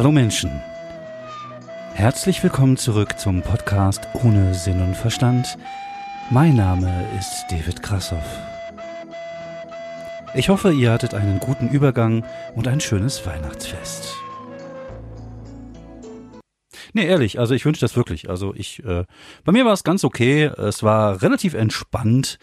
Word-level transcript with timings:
Hallo 0.00 0.12
Menschen. 0.12 0.62
Herzlich 1.92 2.42
willkommen 2.42 2.78
zurück 2.78 3.18
zum 3.18 3.42
Podcast 3.42 4.08
ohne 4.14 4.54
Sinn 4.54 4.80
und 4.80 4.96
Verstand. 4.96 5.58
Mein 6.30 6.56
Name 6.56 7.06
ist 7.18 7.44
David 7.50 7.82
Krassoff. 7.82 8.24
Ich 10.32 10.48
hoffe, 10.48 10.72
ihr 10.72 10.90
hattet 10.90 11.12
einen 11.12 11.38
guten 11.38 11.68
Übergang 11.68 12.24
und 12.54 12.66
ein 12.66 12.80
schönes 12.80 13.26
Weihnachtsfest. 13.26 14.16
Nee, 16.94 17.04
ehrlich, 17.04 17.38
also 17.38 17.52
ich 17.52 17.66
wünsche 17.66 17.82
das 17.82 17.94
wirklich. 17.94 18.30
Also 18.30 18.54
ich, 18.54 18.82
äh, 18.82 19.04
bei 19.44 19.52
mir 19.52 19.66
war 19.66 19.74
es 19.74 19.84
ganz 19.84 20.02
okay. 20.02 20.44
Es 20.44 20.82
war 20.82 21.20
relativ 21.20 21.52
entspannt. 21.52 22.38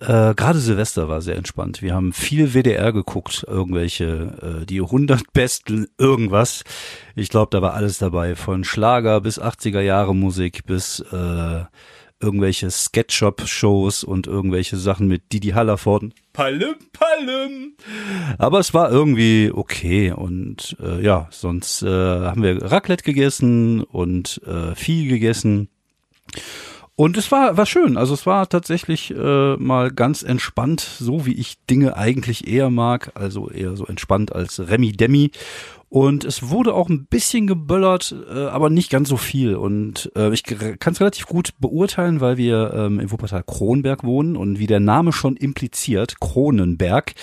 Äh, 0.00 0.34
Gerade 0.34 0.58
Silvester 0.58 1.08
war 1.08 1.20
sehr 1.20 1.36
entspannt. 1.36 1.82
Wir 1.82 1.94
haben 1.94 2.12
viel 2.12 2.54
WDR 2.54 2.92
geguckt, 2.92 3.44
irgendwelche, 3.46 4.62
äh, 4.62 4.66
die 4.66 4.80
100 4.80 5.32
besten 5.32 5.88
irgendwas. 5.98 6.64
Ich 7.14 7.28
glaube, 7.28 7.50
da 7.50 7.60
war 7.60 7.74
alles 7.74 7.98
dabei, 7.98 8.34
von 8.34 8.64
Schlager 8.64 9.20
bis 9.20 9.40
80er 9.40 9.80
Jahre 9.80 10.14
Musik 10.14 10.64
bis 10.64 11.00
äh, 11.12 11.64
irgendwelche 12.18 12.70
Sketchup-Shows 12.70 14.04
und 14.04 14.26
irgendwelche 14.26 14.78
Sachen 14.78 15.06
mit 15.06 15.32
Didi 15.32 15.50
Hallervorden. 15.50 16.14
Palüm, 16.32 16.76
palüm. 16.92 17.74
Aber 18.38 18.58
es 18.58 18.72
war 18.72 18.90
irgendwie 18.90 19.50
okay 19.52 20.12
und 20.12 20.76
äh, 20.82 21.02
ja, 21.02 21.28
sonst 21.30 21.82
äh, 21.82 21.88
haben 21.88 22.42
wir 22.42 22.62
Raclette 22.62 23.04
gegessen 23.04 23.82
und 23.82 24.40
äh, 24.46 24.74
viel 24.74 25.08
gegessen. 25.08 25.68
Und 27.00 27.16
es 27.16 27.32
war, 27.32 27.56
war 27.56 27.64
schön. 27.64 27.96
Also 27.96 28.12
es 28.12 28.26
war 28.26 28.46
tatsächlich 28.46 29.10
äh, 29.16 29.56
mal 29.56 29.90
ganz 29.90 30.22
entspannt, 30.22 30.82
so 30.82 31.24
wie 31.24 31.32
ich 31.32 31.56
Dinge 31.64 31.96
eigentlich 31.96 32.46
eher 32.46 32.68
mag. 32.68 33.12
Also 33.14 33.48
eher 33.48 33.74
so 33.74 33.86
entspannt 33.86 34.34
als 34.34 34.60
Remi 34.68 34.92
Demi. 34.92 35.30
Und 35.88 36.26
es 36.26 36.50
wurde 36.50 36.74
auch 36.74 36.90
ein 36.90 37.06
bisschen 37.06 37.46
geböllert, 37.46 38.14
äh, 38.30 38.40
aber 38.40 38.68
nicht 38.68 38.90
ganz 38.90 39.08
so 39.08 39.16
viel. 39.16 39.54
Und 39.54 40.12
äh, 40.14 40.30
ich 40.34 40.42
kann 40.42 40.92
es 40.92 41.00
relativ 41.00 41.24
gut 41.24 41.54
beurteilen, 41.58 42.20
weil 42.20 42.36
wir 42.36 42.74
ähm, 42.74 43.00
in 43.00 43.10
Wuppertal 43.10 43.44
Kronberg 43.44 44.04
wohnen 44.04 44.36
und 44.36 44.58
wie 44.58 44.66
der 44.66 44.80
Name 44.80 45.14
schon 45.14 45.38
impliziert, 45.38 46.20
Kronenberg 46.20 47.14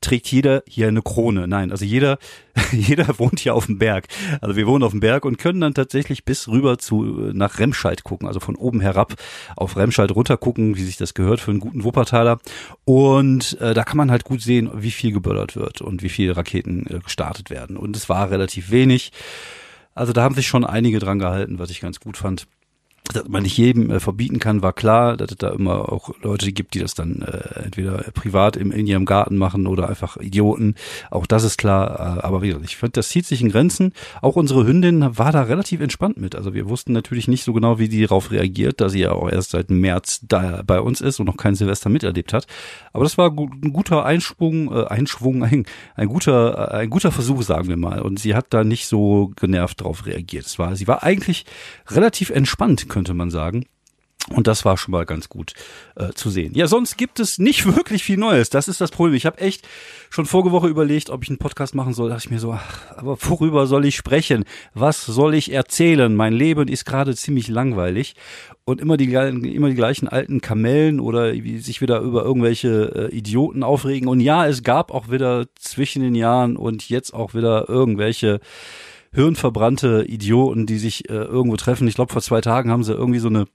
trägt 0.00 0.28
jeder 0.28 0.62
hier 0.66 0.88
eine 0.88 1.02
Krone. 1.02 1.48
Nein, 1.48 1.70
also 1.70 1.84
jeder, 1.84 2.18
jeder 2.72 3.18
wohnt 3.18 3.40
hier 3.40 3.54
auf 3.54 3.66
dem 3.66 3.78
Berg. 3.78 4.06
Also 4.40 4.56
wir 4.56 4.66
wohnen 4.66 4.84
auf 4.84 4.92
dem 4.92 5.00
Berg 5.00 5.24
und 5.24 5.38
können 5.38 5.60
dann 5.60 5.74
tatsächlich 5.74 6.24
bis 6.24 6.48
rüber 6.48 6.78
zu 6.78 7.02
nach 7.32 7.58
Remscheid 7.58 8.04
gucken, 8.04 8.28
also 8.28 8.40
von 8.40 8.56
oben 8.56 8.80
herab 8.80 9.14
auf 9.56 9.76
Remscheid 9.76 10.10
runter 10.12 10.36
gucken, 10.36 10.76
wie 10.76 10.84
sich 10.84 10.96
das 10.96 11.14
gehört 11.14 11.40
für 11.40 11.50
einen 11.50 11.60
guten 11.60 11.84
Wuppertaler. 11.84 12.38
Und 12.84 13.60
äh, 13.60 13.74
da 13.74 13.84
kann 13.84 13.96
man 13.96 14.10
halt 14.10 14.24
gut 14.24 14.40
sehen, 14.40 14.70
wie 14.74 14.90
viel 14.90 15.12
geböllert 15.12 15.56
wird 15.56 15.80
und 15.80 16.02
wie 16.02 16.08
viele 16.08 16.36
Raketen 16.36 16.86
äh, 16.86 17.00
gestartet 17.00 17.50
werden. 17.50 17.76
Und 17.76 17.96
es 17.96 18.08
war 18.08 18.30
relativ 18.30 18.70
wenig. 18.70 19.12
Also 19.94 20.12
da 20.12 20.22
haben 20.22 20.36
sich 20.36 20.46
schon 20.46 20.64
einige 20.64 21.00
dran 21.00 21.18
gehalten, 21.18 21.58
was 21.58 21.70
ich 21.70 21.80
ganz 21.80 21.98
gut 21.98 22.16
fand 22.16 22.46
dass 23.12 23.28
man 23.28 23.42
nicht 23.42 23.56
jedem 23.56 23.90
äh, 23.90 24.00
verbieten 24.00 24.38
kann, 24.38 24.62
war 24.62 24.72
klar, 24.72 25.16
dass 25.16 25.30
es 25.30 25.38
da 25.38 25.50
immer 25.50 25.92
auch 25.92 26.10
Leute 26.22 26.52
gibt, 26.52 26.74
die 26.74 26.80
das 26.80 26.94
dann 26.94 27.22
äh, 27.22 27.64
entweder 27.64 28.04
privat 28.14 28.56
im, 28.56 28.70
in 28.70 28.86
ihrem 28.86 29.04
Garten 29.04 29.36
machen 29.36 29.66
oder 29.66 29.88
einfach 29.88 30.16
Idioten. 30.16 30.74
Auch 31.10 31.26
das 31.26 31.44
ist 31.44 31.58
klar. 31.58 32.18
Äh, 32.18 32.26
aber 32.26 32.42
wie 32.42 32.48
gesagt, 32.48 32.64
ich 32.64 32.76
finde, 32.76 32.92
das 32.92 33.08
zieht 33.08 33.26
sich 33.26 33.40
in 33.40 33.50
Grenzen. 33.50 33.92
Auch 34.20 34.36
unsere 34.36 34.66
Hündin 34.66 35.18
war 35.18 35.32
da 35.32 35.42
relativ 35.42 35.80
entspannt 35.80 36.18
mit. 36.18 36.34
Also 36.34 36.54
wir 36.54 36.68
wussten 36.68 36.92
natürlich 36.92 37.28
nicht 37.28 37.44
so 37.44 37.52
genau, 37.52 37.78
wie 37.78 37.88
die 37.88 38.02
darauf 38.02 38.30
reagiert, 38.30 38.80
da 38.80 38.88
sie 38.88 39.00
ja 39.00 39.12
auch 39.12 39.30
erst 39.30 39.50
seit 39.50 39.70
März 39.70 40.20
da 40.22 40.62
bei 40.66 40.80
uns 40.80 41.00
ist 41.00 41.20
und 41.20 41.26
noch 41.26 41.36
kein 41.36 41.54
Silvester 41.54 41.88
miterlebt 41.88 42.32
hat. 42.32 42.46
Aber 42.92 43.04
das 43.04 43.18
war 43.18 43.30
ein 43.30 43.72
guter 43.72 44.04
Einschwung, 44.04 44.74
äh, 44.74 44.86
Einschwung, 44.86 45.42
ein, 45.44 45.66
ein 45.94 46.08
guter, 46.08 46.72
äh, 46.72 46.76
ein 46.78 46.90
guter 46.90 47.12
Versuch, 47.12 47.42
sagen 47.42 47.68
wir 47.68 47.76
mal. 47.76 48.02
Und 48.02 48.18
sie 48.18 48.34
hat 48.34 48.46
da 48.50 48.64
nicht 48.64 48.86
so 48.86 49.32
genervt 49.36 49.82
drauf 49.82 50.06
reagiert. 50.06 50.46
Es 50.46 50.58
war, 50.58 50.76
sie 50.76 50.88
war 50.88 51.02
eigentlich 51.02 51.46
relativ 51.88 52.30
entspannt, 52.30 52.88
könnte 52.98 53.14
man 53.14 53.30
sagen. 53.30 53.64
Und 54.30 54.48
das 54.48 54.64
war 54.64 54.76
schon 54.76 54.90
mal 54.90 55.06
ganz 55.06 55.28
gut 55.28 55.54
äh, 55.94 56.10
zu 56.14 56.30
sehen. 56.30 56.52
Ja, 56.54 56.66
sonst 56.66 56.98
gibt 56.98 57.20
es 57.20 57.38
nicht 57.38 57.64
wirklich 57.76 58.02
viel 58.02 58.16
Neues. 58.16 58.50
Das 58.50 58.66
ist 58.66 58.80
das 58.80 58.90
Problem. 58.90 59.14
Ich 59.14 59.24
habe 59.24 59.38
echt 59.38 59.66
schon 60.10 60.26
vorige 60.26 60.50
Woche 60.50 60.66
überlegt, 60.66 61.10
ob 61.10 61.22
ich 61.22 61.30
einen 61.30 61.38
Podcast 61.38 61.76
machen 61.76 61.94
soll. 61.94 62.08
Da 62.08 62.16
dachte 62.16 62.26
ich 62.26 62.32
mir 62.32 62.40
so, 62.40 62.52
ach, 62.52 62.96
aber 62.96 63.16
worüber 63.22 63.68
soll 63.68 63.86
ich 63.86 63.94
sprechen? 63.94 64.44
Was 64.74 65.06
soll 65.06 65.34
ich 65.34 65.52
erzählen? 65.52 66.14
Mein 66.14 66.32
Leben 66.32 66.66
ist 66.66 66.84
gerade 66.86 67.14
ziemlich 67.14 67.46
langweilig. 67.46 68.16
Und 68.64 68.80
immer 68.80 68.96
die, 68.96 69.12
immer 69.14 69.68
die 69.68 69.76
gleichen 69.76 70.08
alten 70.08 70.40
Kamellen 70.40 70.98
oder 70.98 71.32
sich 71.32 71.80
wieder 71.80 72.00
über 72.00 72.24
irgendwelche 72.24 73.10
äh, 73.12 73.16
Idioten 73.16 73.62
aufregen. 73.62 74.08
Und 74.08 74.18
ja, 74.18 74.44
es 74.46 74.64
gab 74.64 74.90
auch 74.90 75.08
wieder 75.08 75.46
zwischen 75.54 76.02
den 76.02 76.16
Jahren 76.16 76.56
und 76.56 76.88
jetzt 76.88 77.14
auch 77.14 77.32
wieder 77.32 77.68
irgendwelche 77.68 78.40
hirnverbrannte 79.12 80.04
Idioten, 80.06 80.66
die 80.66 80.78
sich 80.78 81.08
äh, 81.08 81.14
irgendwo 81.14 81.56
treffen. 81.56 81.88
Ich 81.88 81.94
glaube, 81.94 82.12
vor 82.12 82.22
zwei 82.22 82.40
Tagen 82.40 82.70
haben 82.70 82.84
sie 82.84 82.92
irgendwie 82.92 83.20
so 83.20 83.28
eine 83.28 83.46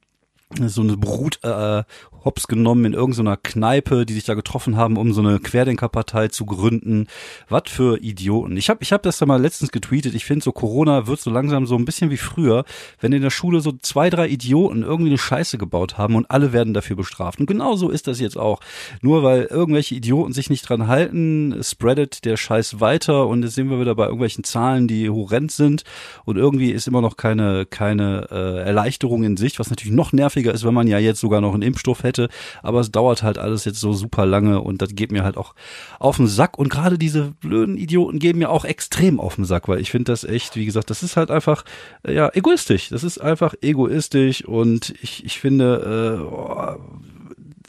so 0.67 0.81
eine 0.81 0.97
Brut 0.97 1.43
äh, 1.43 1.83
hops 2.23 2.47
genommen 2.47 2.85
in 2.85 2.93
irgendeiner 2.93 3.37
Kneipe, 3.37 4.05
die 4.05 4.13
sich 4.13 4.23
da 4.23 4.33
getroffen 4.33 4.77
haben, 4.77 4.97
um 4.97 5.13
so 5.13 5.21
eine 5.21 5.39
Querdenkerpartei 5.39 6.29
zu 6.29 6.45
gründen. 6.45 7.07
Was 7.49 7.63
für 7.67 8.01
Idioten. 8.01 8.57
Ich 8.57 8.69
habe 8.69 8.81
ich 8.81 8.93
hab 8.93 9.03
das 9.03 9.17
da 9.17 9.25
mal 9.25 9.41
letztens 9.41 9.71
getweetet. 9.71 10.15
Ich 10.15 10.25
finde 10.25 10.43
so 10.43 10.51
Corona 10.51 11.07
wird 11.07 11.19
so 11.19 11.29
langsam 11.29 11.65
so 11.65 11.75
ein 11.75 11.85
bisschen 11.85 12.09
wie 12.11 12.17
früher, 12.17 12.65
wenn 12.99 13.11
in 13.11 13.21
der 13.21 13.29
Schule 13.29 13.61
so 13.61 13.73
zwei, 13.73 14.09
drei 14.09 14.27
Idioten 14.27 14.83
irgendwie 14.83 15.11
eine 15.11 15.17
Scheiße 15.17 15.57
gebaut 15.57 15.97
haben 15.97 16.15
und 16.15 16.29
alle 16.31 16.53
werden 16.53 16.73
dafür 16.73 16.95
bestraft. 16.95 17.39
Und 17.39 17.45
genau 17.45 17.75
so 17.75 17.89
ist 17.89 18.07
das 18.07 18.19
jetzt 18.19 18.37
auch. 18.37 18.59
Nur 19.01 19.23
weil 19.23 19.43
irgendwelche 19.43 19.95
Idioten 19.95 20.33
sich 20.33 20.49
nicht 20.49 20.67
dran 20.67 20.87
halten, 20.87 21.59
spreadet 21.61 22.25
der 22.25 22.37
Scheiß 22.37 22.79
weiter 22.79 23.27
und 23.27 23.43
jetzt 23.43 23.55
sehen 23.55 23.69
wir 23.69 23.79
wieder 23.79 23.95
bei 23.95 24.05
irgendwelchen 24.05 24.43
Zahlen, 24.43 24.87
die 24.87 25.09
horrend 25.09 25.51
sind 25.51 25.83
und 26.25 26.37
irgendwie 26.37 26.71
ist 26.71 26.87
immer 26.87 27.01
noch 27.01 27.17
keine 27.17 27.65
keine 27.65 28.27
äh, 28.31 28.59
Erleichterung 28.61 29.23
in 29.23 29.37
Sicht, 29.37 29.59
was 29.59 29.69
natürlich 29.69 29.93
noch 29.93 30.13
nerviger 30.13 30.42
ist, 30.51 30.65
wenn 30.65 30.73
man 30.73 30.87
ja 30.87 30.97
jetzt 30.97 31.19
sogar 31.19 31.41
noch 31.41 31.53
einen 31.53 31.61
Impfstoff 31.61 32.03
hätte. 32.03 32.29
Aber 32.61 32.79
es 32.79 32.91
dauert 32.91 33.23
halt 33.23 33.37
alles 33.37 33.65
jetzt 33.65 33.79
so 33.79 33.93
super 33.93 34.25
lange 34.25 34.61
und 34.61 34.81
das 34.81 34.95
geht 34.95 35.11
mir 35.11 35.23
halt 35.23 35.37
auch 35.37 35.55
auf 35.99 36.17
den 36.17 36.27
Sack. 36.27 36.57
Und 36.57 36.69
gerade 36.69 36.97
diese 36.97 37.33
blöden 37.39 37.77
Idioten 37.77 38.19
gehen 38.19 38.37
mir 38.37 38.49
auch 38.49 38.65
extrem 38.65 39.19
auf 39.19 39.35
den 39.35 39.45
Sack, 39.45 39.67
weil 39.67 39.79
ich 39.79 39.91
finde 39.91 40.11
das 40.11 40.23
echt, 40.23 40.55
wie 40.55 40.65
gesagt, 40.65 40.89
das 40.89 41.03
ist 41.03 41.17
halt 41.17 41.31
einfach, 41.31 41.63
äh, 42.03 42.13
ja, 42.13 42.29
egoistisch. 42.33 42.89
Das 42.89 43.03
ist 43.03 43.19
einfach 43.19 43.53
egoistisch 43.61 44.43
und 44.45 44.93
ich, 45.01 45.23
ich 45.25 45.39
finde, 45.39 46.19
äh, 46.19 46.23
oh, 46.23 46.77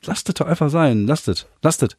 lasst 0.05 0.29
es 0.29 0.35
doch 0.35 0.47
einfach 0.47 0.71
sein. 0.71 1.07
Lasst 1.07 1.29
es. 1.29 1.47
Lasst 1.63 1.83
es 1.83 1.97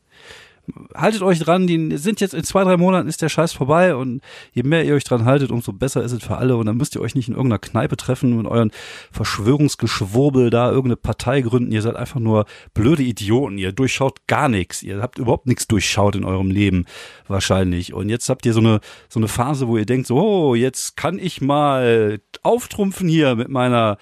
haltet 0.93 1.21
euch 1.21 1.39
dran, 1.39 1.67
die 1.67 1.97
sind 1.97 2.21
jetzt 2.21 2.33
in 2.33 2.43
zwei, 2.43 2.63
drei 2.63 2.77
Monaten 2.77 3.07
ist 3.07 3.21
der 3.21 3.29
Scheiß 3.29 3.53
vorbei 3.53 3.95
und 3.95 4.21
je 4.53 4.63
mehr 4.63 4.83
ihr 4.85 4.95
euch 4.95 5.03
dran 5.03 5.25
haltet, 5.25 5.51
umso 5.51 5.73
besser 5.73 6.03
ist 6.03 6.11
es 6.11 6.23
für 6.23 6.37
alle 6.37 6.57
und 6.57 6.65
dann 6.65 6.77
müsst 6.77 6.95
ihr 6.95 7.01
euch 7.01 7.15
nicht 7.15 7.27
in 7.27 7.35
irgendeiner 7.35 7.59
Kneipe 7.59 7.97
treffen 7.97 8.37
und 8.37 8.47
euren 8.47 8.71
Verschwörungsgeschwurbel 9.11 10.49
da 10.49 10.69
irgendeine 10.69 10.97
Partei 10.97 11.41
gründen. 11.41 11.71
Ihr 11.71 11.81
seid 11.81 11.95
einfach 11.95 12.19
nur 12.19 12.45
blöde 12.73 13.03
Idioten. 13.03 13.57
Ihr 13.57 13.71
durchschaut 13.71 14.27
gar 14.27 14.49
nichts. 14.49 14.83
Ihr 14.83 15.01
habt 15.01 15.17
überhaupt 15.17 15.47
nichts 15.47 15.67
durchschaut 15.67 16.15
in 16.15 16.23
eurem 16.23 16.51
Leben 16.51 16.85
wahrscheinlich. 17.27 17.93
Und 17.93 18.09
jetzt 18.09 18.29
habt 18.29 18.45
ihr 18.45 18.53
so 18.53 18.59
eine, 18.59 18.79
so 19.09 19.19
eine 19.19 19.27
Phase, 19.27 19.67
wo 19.67 19.77
ihr 19.77 19.85
denkt 19.85 20.07
so, 20.07 20.17
oh, 20.17 20.55
jetzt 20.55 20.97
kann 20.97 21.19
ich 21.19 21.41
mal 21.41 22.19
auftrumpfen 22.43 23.07
hier 23.07 23.35
mit 23.35 23.49
meiner 23.49 23.97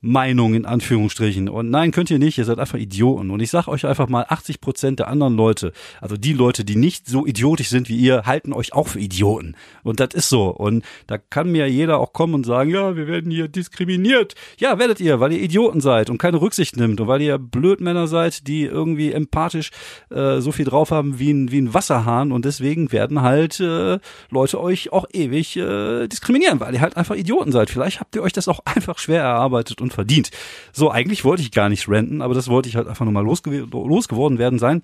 Meinung 0.00 0.54
in 0.54 0.64
Anführungsstrichen. 0.64 1.48
Und 1.48 1.68
nein, 1.68 1.90
könnt 1.90 2.10
ihr 2.10 2.18
nicht, 2.18 2.38
ihr 2.38 2.46
seid 2.46 2.58
einfach 2.58 2.78
Idioten. 2.78 3.30
Und 3.30 3.40
ich 3.40 3.50
sag 3.50 3.68
euch 3.68 3.84
einfach 3.84 4.08
mal, 4.08 4.24
80 4.28 4.60
Prozent 4.60 4.98
der 4.98 5.08
anderen 5.08 5.36
Leute, 5.36 5.72
also 6.00 6.16
die 6.16 6.32
Leute, 6.32 6.64
die 6.64 6.76
nicht 6.76 7.06
so 7.06 7.26
idiotisch 7.26 7.68
sind 7.68 7.90
wie 7.90 7.96
ihr, 7.96 8.22
halten 8.24 8.54
euch 8.54 8.72
auch 8.72 8.88
für 8.88 8.98
Idioten. 8.98 9.56
Und 9.82 10.00
das 10.00 10.14
ist 10.14 10.30
so. 10.30 10.48
Und 10.48 10.84
da 11.06 11.18
kann 11.18 11.52
mir 11.52 11.68
jeder 11.68 11.98
auch 11.98 12.14
kommen 12.14 12.34
und 12.34 12.46
sagen, 12.46 12.70
ja, 12.70 12.96
wir 12.96 13.06
werden 13.06 13.30
hier 13.30 13.48
diskriminiert. 13.48 14.34
Ja, 14.58 14.78
werdet 14.78 15.00
ihr, 15.00 15.20
weil 15.20 15.32
ihr 15.32 15.42
Idioten 15.42 15.82
seid 15.82 16.08
und 16.08 16.16
keine 16.16 16.40
Rücksicht 16.40 16.76
nimmt 16.76 17.00
und 17.00 17.06
weil 17.06 17.20
ihr 17.20 17.36
Blödmänner 17.38 18.06
seid, 18.06 18.48
die 18.48 18.62
irgendwie 18.64 19.12
empathisch 19.12 19.70
äh, 20.10 20.40
so 20.40 20.50
viel 20.50 20.64
drauf 20.64 20.92
haben 20.92 21.18
wie 21.18 21.30
ein, 21.30 21.50
wie 21.50 21.60
ein 21.60 21.74
Wasserhahn. 21.74 22.32
Und 22.32 22.46
deswegen 22.46 22.90
werden 22.90 23.20
halt 23.20 23.60
äh, 23.60 23.98
Leute 24.30 24.60
euch 24.60 24.92
auch 24.92 25.04
ewig 25.12 25.58
äh, 25.58 26.08
diskriminieren, 26.08 26.60
weil 26.60 26.72
ihr 26.72 26.80
halt 26.80 26.96
einfach 26.96 27.16
Idioten 27.16 27.52
seid. 27.52 27.68
Vielleicht 27.68 28.00
habt 28.00 28.16
ihr 28.16 28.22
euch 28.22 28.32
das 28.32 28.48
auch 28.48 28.60
einfach 28.64 28.98
schwer 28.98 29.22
erarbeitet 29.22 29.73
geleistet 29.74 29.80
und 29.80 29.92
verdient. 29.92 30.30
So, 30.72 30.90
eigentlich 30.90 31.24
wollte 31.24 31.42
ich 31.42 31.52
gar 31.52 31.68
nicht 31.68 31.88
renten, 31.88 32.22
aber 32.22 32.34
das 32.34 32.48
wollte 32.48 32.68
ich 32.68 32.76
halt 32.76 32.88
einfach 32.88 33.04
nur 33.04 33.12
mal 33.12 33.24
losgew 33.24 33.66
losgeworden 33.70 34.38
werden 34.38 34.58
sein. 34.58 34.82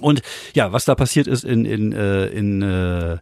Und 0.00 0.22
ja, 0.54 0.72
was 0.72 0.84
da 0.84 0.94
passiert 0.94 1.26
ist 1.28 1.44
in, 1.44 1.64
in, 1.64 1.92
äh, 1.92 2.26
in 2.26 2.62
äh, 2.62 3.18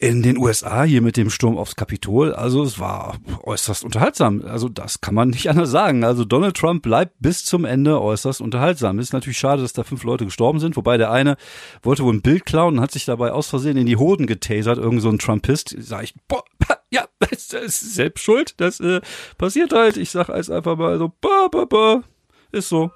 in 0.00 0.22
den 0.22 0.38
USA 0.38 0.84
hier 0.84 1.02
mit 1.02 1.16
dem 1.16 1.28
Sturm 1.28 1.58
aufs 1.58 1.74
Kapitol. 1.74 2.32
Also 2.32 2.62
es 2.62 2.78
war 2.78 3.16
äußerst 3.42 3.82
unterhaltsam. 3.82 4.44
Also 4.46 4.68
das 4.68 5.00
kann 5.00 5.14
man 5.14 5.30
nicht 5.30 5.50
anders 5.50 5.70
sagen. 5.70 6.04
Also 6.04 6.24
Donald 6.24 6.56
Trump 6.56 6.82
bleibt 6.84 7.14
bis 7.18 7.44
zum 7.44 7.64
Ende 7.64 8.00
äußerst 8.00 8.40
unterhaltsam. 8.40 9.00
Ist 9.00 9.12
natürlich 9.12 9.38
schade, 9.38 9.62
dass 9.62 9.72
da 9.72 9.82
fünf 9.82 10.04
Leute 10.04 10.24
gestorben 10.24 10.60
sind. 10.60 10.76
Wobei 10.76 10.98
der 10.98 11.10
eine 11.10 11.36
wollte 11.82 12.04
wohl 12.04 12.14
ein 12.14 12.22
Bild 12.22 12.46
klauen 12.46 12.76
und 12.76 12.80
hat 12.80 12.92
sich 12.92 13.06
dabei 13.06 13.32
aus 13.32 13.48
Versehen 13.48 13.76
in 13.76 13.86
die 13.86 13.96
Hoden 13.96 14.28
getasert. 14.28 14.78
Irgend 14.78 15.02
so 15.02 15.08
ein 15.08 15.18
Trumpist. 15.18 15.74
Sag 15.80 16.04
ich, 16.04 16.14
boah, 16.28 16.44
ja, 16.90 17.06
das 17.18 17.52
ist 17.52 17.94
selbst 17.94 18.22
schuld. 18.22 18.54
Das 18.58 18.80
äh, 18.80 19.00
passiert 19.36 19.72
halt. 19.72 19.96
Ich 19.96 20.10
sag 20.10 20.28
als 20.28 20.50
einfach 20.50 20.76
mal 20.76 20.98
so, 20.98 21.12
bah, 21.20 21.48
bah, 21.50 21.64
bah. 21.64 22.02
Ist 22.52 22.68
so. 22.68 22.90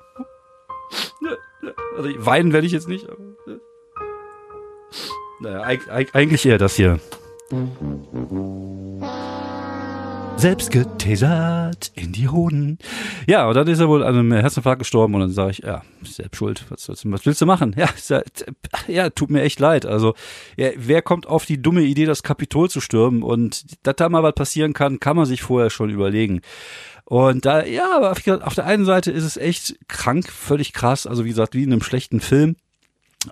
Also 1.97 2.11
weinen 2.27 2.53
werde 2.53 2.67
ich 2.67 2.73
jetzt 2.73 2.89
nicht. 2.89 3.09
Aber, 3.09 3.19
naja, 5.41 5.63
eigentlich 6.13 6.47
eher 6.47 6.59
das 6.59 6.77
hier. 6.77 7.01
Selbst 10.43 10.73
getasert 10.73 11.93
in 11.95 12.11
die 12.11 12.29
Hoden. 12.29 12.79
Ja, 13.29 13.47
und 13.47 13.55
dann 13.55 13.69
ist 13.69 13.79
er 13.79 13.89
wohl 13.89 14.03
an 14.03 14.17
einem 14.17 14.33
Herzinfarkt 14.33 14.81
gestorben 14.81 15.15
und 15.15 15.21
dann 15.21 15.31
sage 15.31 15.53
ich, 15.53 15.59
ja, 15.59 15.83
selbst 16.03 16.37
schuld, 16.37 16.65
was, 16.69 16.89
was, 16.89 17.09
was 17.09 17.25
willst 17.25 17.41
du 17.41 17.47
machen? 17.47 17.77
Ja, 17.79 17.89
ja, 18.89 19.11
tut 19.11 19.31
mir 19.31 19.43
echt 19.43 19.61
leid. 19.61 19.87
Also, 19.87 20.15
ja, 20.57 20.71
wer 20.75 21.01
kommt 21.01 21.29
auf 21.29 21.47
die 21.47 21.63
dumme 21.63 21.83
Idee, 21.83 22.07
das 22.07 22.25
Kapitol 22.25 22.69
zu 22.69 22.81
stürmen? 22.81 23.23
Und 23.23 23.87
dass 23.87 23.95
da 23.95 24.09
mal 24.09 24.25
was 24.25 24.35
passieren 24.35 24.73
kann, 24.73 24.99
kann 24.99 25.15
man 25.15 25.27
sich 25.27 25.43
vorher 25.43 25.71
schon 25.71 25.91
überlegen. 25.91 26.41
Und 27.05 27.45
da, 27.45 27.65
ja, 27.65 27.97
aber 27.97 28.11
auf 28.11 28.55
der 28.55 28.67
einen 28.67 28.85
Seite 28.85 29.13
ist 29.13 29.23
es 29.23 29.37
echt 29.37 29.77
krank, 29.87 30.29
völlig 30.29 30.73
krass, 30.73 31.07
also 31.07 31.25
wie 31.25 31.29
gesagt, 31.29 31.55
wie 31.55 31.63
in 31.63 31.71
einem 31.71 31.83
schlechten 31.83 32.19
Film 32.19 32.57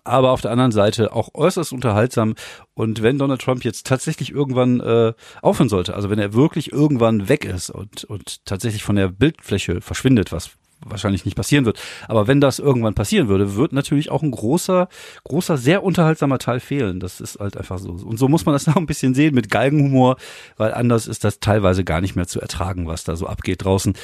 aber 0.04 0.30
auf 0.30 0.40
der 0.40 0.50
anderen 0.50 0.72
Seite 0.72 1.12
auch 1.12 1.30
äußerst 1.34 1.72
unterhaltsam. 1.72 2.34
Und 2.74 3.02
wenn 3.02 3.18
Donald 3.18 3.40
Trump 3.40 3.64
jetzt 3.64 3.86
tatsächlich 3.86 4.30
irgendwann 4.30 4.80
äh, 4.80 5.12
aufhören 5.42 5.68
sollte, 5.68 5.94
also 5.94 6.10
wenn 6.10 6.18
er 6.18 6.34
wirklich 6.34 6.72
irgendwann 6.72 7.28
weg 7.28 7.44
ist 7.44 7.70
und, 7.70 8.04
und 8.04 8.44
tatsächlich 8.44 8.82
von 8.82 8.96
der 8.96 9.08
Bildfläche 9.08 9.80
verschwindet, 9.80 10.32
was 10.32 10.50
wahrscheinlich 10.84 11.24
nicht 11.24 11.36
passieren 11.36 11.64
wird. 11.64 11.78
Aber 12.08 12.26
wenn 12.26 12.40
das 12.40 12.58
irgendwann 12.58 12.94
passieren 12.94 13.28
würde, 13.28 13.56
wird 13.56 13.72
natürlich 13.72 14.10
auch 14.10 14.22
ein 14.22 14.30
großer, 14.30 14.88
großer, 15.24 15.56
sehr 15.56 15.82
unterhaltsamer 15.82 16.38
Teil 16.38 16.60
fehlen. 16.60 17.00
Das 17.00 17.20
ist 17.20 17.38
halt 17.38 17.56
einfach 17.56 17.78
so. 17.78 17.90
Und 17.90 18.18
so 18.18 18.28
muss 18.28 18.46
man 18.46 18.54
das 18.54 18.66
noch 18.66 18.76
ein 18.76 18.86
bisschen 18.86 19.14
sehen 19.14 19.34
mit 19.34 19.50
Galgenhumor, 19.50 20.16
weil 20.56 20.72
anders 20.72 21.06
ist 21.06 21.24
das 21.24 21.40
teilweise 21.40 21.84
gar 21.84 22.00
nicht 22.00 22.16
mehr 22.16 22.26
zu 22.26 22.40
ertragen, 22.40 22.86
was 22.86 23.04
da 23.04 23.16
so 23.16 23.26
abgeht 23.26 23.64
draußen. 23.64 23.94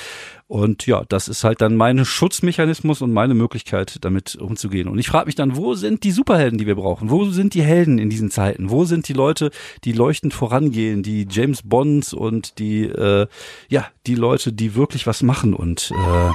Und 0.49 0.87
ja, 0.87 1.05
das 1.09 1.27
ist 1.27 1.43
halt 1.43 1.61
dann 1.61 1.75
mein 1.75 2.05
Schutzmechanismus 2.05 3.03
und 3.03 3.13
meine 3.13 3.35
Möglichkeit, 3.35 4.05
damit 4.05 4.37
umzugehen. 4.37 4.87
Und 4.87 4.99
ich 4.99 5.09
frage 5.09 5.27
mich 5.27 5.35
dann, 5.35 5.57
wo 5.57 5.75
sind 5.75 6.05
die 6.05 6.13
Superhelden, 6.13 6.57
die 6.57 6.69
wir 6.69 6.77
brauchen? 6.77 7.11
Wo 7.11 7.25
sind 7.31 7.55
die 7.55 7.63
Helden 7.63 7.99
in 7.99 8.11
diesen 8.11 8.31
Zeiten? 8.31 8.71
Wo 8.71 8.85
sind 8.85 9.09
die 9.09 9.13
Leute, 9.13 9.51
die 9.83 9.93
leuchtend 9.93 10.35
vorangehen, 10.35 11.03
die 11.03 11.27
James 11.29 11.63
Bonds 11.65 12.13
und 12.13 12.61
die, 12.61 12.85
äh, 12.85 13.27
ja, 13.69 13.87
die 14.07 14.15
Leute, 14.15 14.53
die 14.53 14.77
wirklich 14.77 15.07
was 15.09 15.23
machen 15.23 15.53
und 15.53 15.91
äh, 15.91 16.31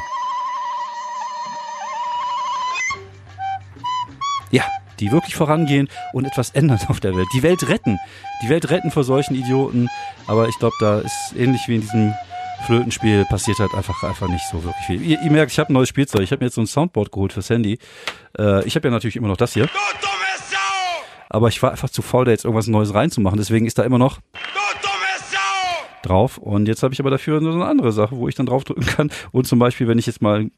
Ja, 4.52 4.66
die 5.00 5.12
wirklich 5.14 5.36
vorangehen 5.36 5.88
und 6.12 6.26
etwas 6.26 6.52
ändern 6.52 6.80
auf 6.90 7.00
der 7.00 7.16
Welt. 7.16 7.28
Die 7.34 7.44
Welt 7.44 7.70
retten. 7.70 7.98
Die 8.44 8.50
Welt 8.50 8.70
retten 8.70 8.92
vor 8.92 9.06
solchen 9.06 9.36
Idioten. 9.36 9.88
Aber 10.28 10.50
ich 10.50 10.60
glaube, 10.60 10.76
da 10.82 11.00
ist 11.00 11.34
ähnlich 11.38 11.62
wie 11.68 11.76
in 11.76 11.82
diesem 11.82 12.14
Flötenspiel 12.62 13.26
passiert 13.26 13.60
halt 13.60 13.74
einfach 13.74 14.04
einfach 14.04 14.28
nicht 14.28 14.44
so 14.52 14.64
wirklich 14.64 14.86
viel. 14.86 15.02
Ihr, 15.02 15.22
ihr 15.22 15.32
merkt, 15.32 15.52
ich 15.52 15.60
habe 15.60 15.72
ein 15.72 15.74
neues 15.74 15.90
Spielzeug. 15.90 16.22
Ich 16.22 16.32
habe 16.32 16.42
mir 16.44 16.48
jetzt 16.48 16.56
so 16.56 16.62
ein 16.62 16.68
Soundboard 16.68 17.12
geholt 17.12 17.34
fürs 17.34 17.50
Handy. 17.50 17.80
Äh, 18.38 18.66
ich 18.66 18.76
habe 18.76 18.88
ja 18.88 18.92
natürlich 18.92 19.16
immer 19.16 19.28
noch 19.28 19.38
das 19.38 19.54
hier. 19.54 19.70
Aber 21.30 21.48
ich 21.48 21.62
war 21.64 21.72
einfach 21.72 21.90
zu 21.90 22.02
faul, 22.02 22.26
da 22.26 22.32
jetzt 22.32 22.46
irgendwas 22.46 22.68
Neues 22.68 22.94
reinzumachen. 22.94 23.38
Deswegen 23.38 23.66
ist 23.66 23.78
da 23.78 23.84
immer 23.84 23.98
noch 23.98 24.20
drauf. 26.04 26.38
Und 26.38 26.68
jetzt 26.68 26.84
habe 26.84 26.94
ich 26.94 27.00
aber 27.00 27.10
dafür 27.12 27.42
so 27.42 27.52
eine 27.52 27.66
andere 27.66 27.92
Sache, 27.92 28.18
wo 28.18 28.28
ich 28.28 28.36
dann 28.36 28.46
draufdrücken 28.46 28.86
kann. 28.86 29.12
Und 29.32 29.48
zum 29.48 29.60
Beispiel, 29.60 29.88
wenn 29.88 30.00
ich 30.00 30.08
jetzt 30.08 30.22
mal, 30.22 30.50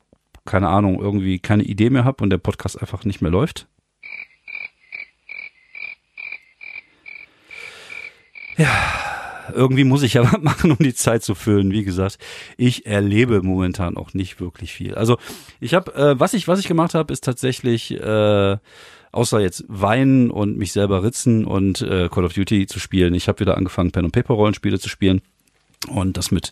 keine 0.46 0.70
Ahnung, 0.70 1.00
irgendwie 1.00 1.40
keine 1.40 1.64
Idee 1.64 1.90
mehr 1.90 2.06
habe 2.06 2.24
und 2.24 2.30
der 2.30 2.38
Podcast 2.38 2.82
einfach 2.82 3.06
nicht 3.06 3.22
mehr 3.22 3.32
läuft, 3.32 3.68
Ja, 8.58 9.03
irgendwie 9.54 9.84
muss 9.84 10.04
ich 10.04 10.14
ja 10.16 10.24
was 10.24 10.42
machen, 10.42 10.72
um 10.72 10.78
die 10.78 10.94
Zeit 10.94 11.24
zu 11.24 11.36
füllen. 11.36 11.72
Wie 11.72 11.84
gesagt, 11.84 12.18
ich 12.58 12.86
erlebe 12.86 13.42
momentan 13.42 13.98
auch 13.98 14.14
nicht 14.14 14.40
wirklich 14.40 14.74
viel. 14.74 14.96
Also 14.96 15.18
ich 15.60 15.74
habe, 15.74 15.94
äh, 15.96 16.20
was 16.20 16.34
ich 16.34 16.48
was 16.48 16.60
ich 16.60 16.68
gemacht 16.68 16.94
habe, 16.94 17.14
ist 17.14 17.24
tatsächlich 17.24 17.92
äh, 17.92 18.58
außer 19.12 19.40
jetzt 19.40 19.64
weinen 19.68 20.32
und 20.32 20.58
mich 20.58 20.74
selber 20.74 21.04
ritzen 21.04 21.46
und 21.46 21.82
äh, 21.82 22.10
Call 22.10 22.26
of 22.26 22.34
Duty 22.34 22.68
zu 22.68 22.80
spielen. 22.80 23.14
Ich 23.14 23.28
habe 23.28 23.40
wieder 23.40 23.58
angefangen, 23.58 23.92
Pen 23.92 24.06
und 24.06 24.12
Paper 24.12 24.34
Rollenspiele 24.34 24.80
zu 24.80 24.90
spielen 24.90 25.22
und 25.88 26.18
das 26.18 26.32
mit 26.32 26.52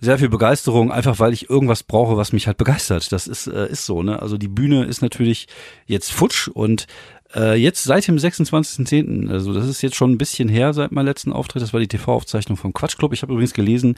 sehr 0.00 0.18
viel 0.18 0.28
Begeisterung, 0.28 0.92
einfach 0.92 1.18
weil 1.20 1.32
ich 1.32 1.48
irgendwas 1.48 1.82
brauche, 1.82 2.16
was 2.16 2.32
mich 2.32 2.46
halt 2.46 2.58
begeistert. 2.58 3.12
Das 3.12 3.26
ist 3.26 3.46
äh, 3.46 3.68
ist 3.68 3.86
so, 3.86 4.02
ne? 4.02 4.20
Also 4.20 4.36
die 4.36 4.48
Bühne 4.48 4.84
ist 4.84 5.00
natürlich 5.00 5.46
jetzt 5.86 6.12
futsch 6.12 6.48
und 6.48 6.86
äh, 7.36 7.54
jetzt 7.54 7.84
seit 7.84 8.08
dem 8.08 8.16
26.10., 8.16 9.30
also 9.30 9.52
das 9.52 9.68
ist 9.68 9.82
jetzt 9.82 9.96
schon 9.96 10.12
ein 10.12 10.18
bisschen 10.18 10.48
her 10.48 10.72
seit 10.72 10.92
meinem 10.92 11.06
letzten 11.06 11.32
Auftritt, 11.32 11.62
das 11.62 11.72
war 11.72 11.80
die 11.80 11.88
TV-Aufzeichnung 11.88 12.56
vom 12.56 12.72
Quatschclub. 12.72 13.12
Ich 13.12 13.22
habe 13.22 13.32
übrigens 13.32 13.52
gelesen, 13.52 13.96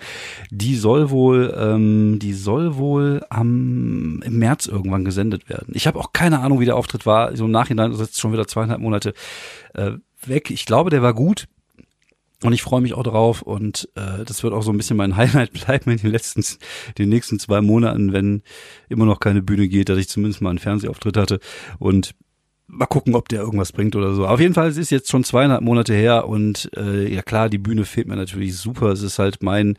die 0.51 0.75
soll 0.75 1.11
wohl, 1.11 1.55
ähm, 1.57 2.19
die 2.19 2.35
soll 2.35 2.77
wohl 2.77 3.25
am 3.31 4.21
im 4.23 4.39
März 4.39 4.67
irgendwann 4.67 5.05
gesendet 5.05 5.49
werden. 5.49 5.73
Ich 5.75 5.87
habe 5.87 5.99
auch 5.99 6.13
keine 6.13 6.41
Ahnung, 6.41 6.61
wie 6.61 6.65
der 6.65 6.77
Auftritt 6.77 7.07
war. 7.07 7.37
So 7.37 7.45
im 7.45 7.51
Nachhinein 7.51 7.93
ist 7.93 8.01
jetzt 8.01 8.21
schon 8.21 8.33
wieder 8.33 8.47
zweieinhalb 8.47 8.81
Monate 8.81 9.15
äh, 9.75 9.93
weg. 10.27 10.51
Ich 10.51 10.67
glaube, 10.67 10.91
der 10.91 11.03
war 11.03 11.15
gut. 11.15 11.47
Und 12.45 12.53
ich 12.53 12.63
freue 12.63 12.81
mich 12.81 12.95
auch 12.95 13.03
drauf 13.03 13.43
und 13.43 13.89
äh, 13.97 14.25
das 14.25 14.45
wird 14.45 14.55
auch 14.55 14.63
so 14.63 14.71
ein 14.71 14.77
bisschen 14.77 14.97
mein 14.97 15.17
Highlight 15.17 15.53
bleiben 15.53 15.91
in 15.91 15.99
den 15.99 16.13
letzten, 16.13 16.45
den 16.97 17.09
nächsten 17.09 17.41
zwei 17.41 17.61
Monaten, 17.61 18.13
wenn 18.13 18.43
immer 18.89 19.07
noch 19.07 19.19
keine 19.19 19.43
Bühne 19.43 19.67
geht, 19.67 19.89
dass 19.89 19.99
ich 19.99 20.09
zumindest 20.09 20.41
mal 20.41 20.51
einen 20.51 20.61
Fernsehauftritt 20.61 21.17
hatte. 21.17 21.41
Und 21.81 22.15
mal 22.69 22.87
gucken, 22.87 23.15
ob 23.15 23.29
der 23.29 23.41
irgendwas 23.41 23.73
bringt 23.73 23.97
oder 23.97 24.15
so. 24.15 24.27
Auf 24.27 24.41
jeden 24.41 24.55
Fall, 24.55 24.69
es 24.69 24.77
ist 24.77 24.91
jetzt 24.91 25.11
schon 25.11 25.25
zweieinhalb 25.25 25.63
Monate 25.63 25.95
her 25.95 26.29
und 26.29 26.71
äh, 26.77 27.13
ja 27.13 27.23
klar, 27.23 27.49
die 27.49 27.59
Bühne 27.59 27.85
fehlt 27.85 28.07
mir 28.07 28.17
natürlich 28.17 28.57
super. 28.57 28.89
Es 28.89 29.03
ist 29.03 29.19
halt 29.19 29.43
mein, 29.43 29.77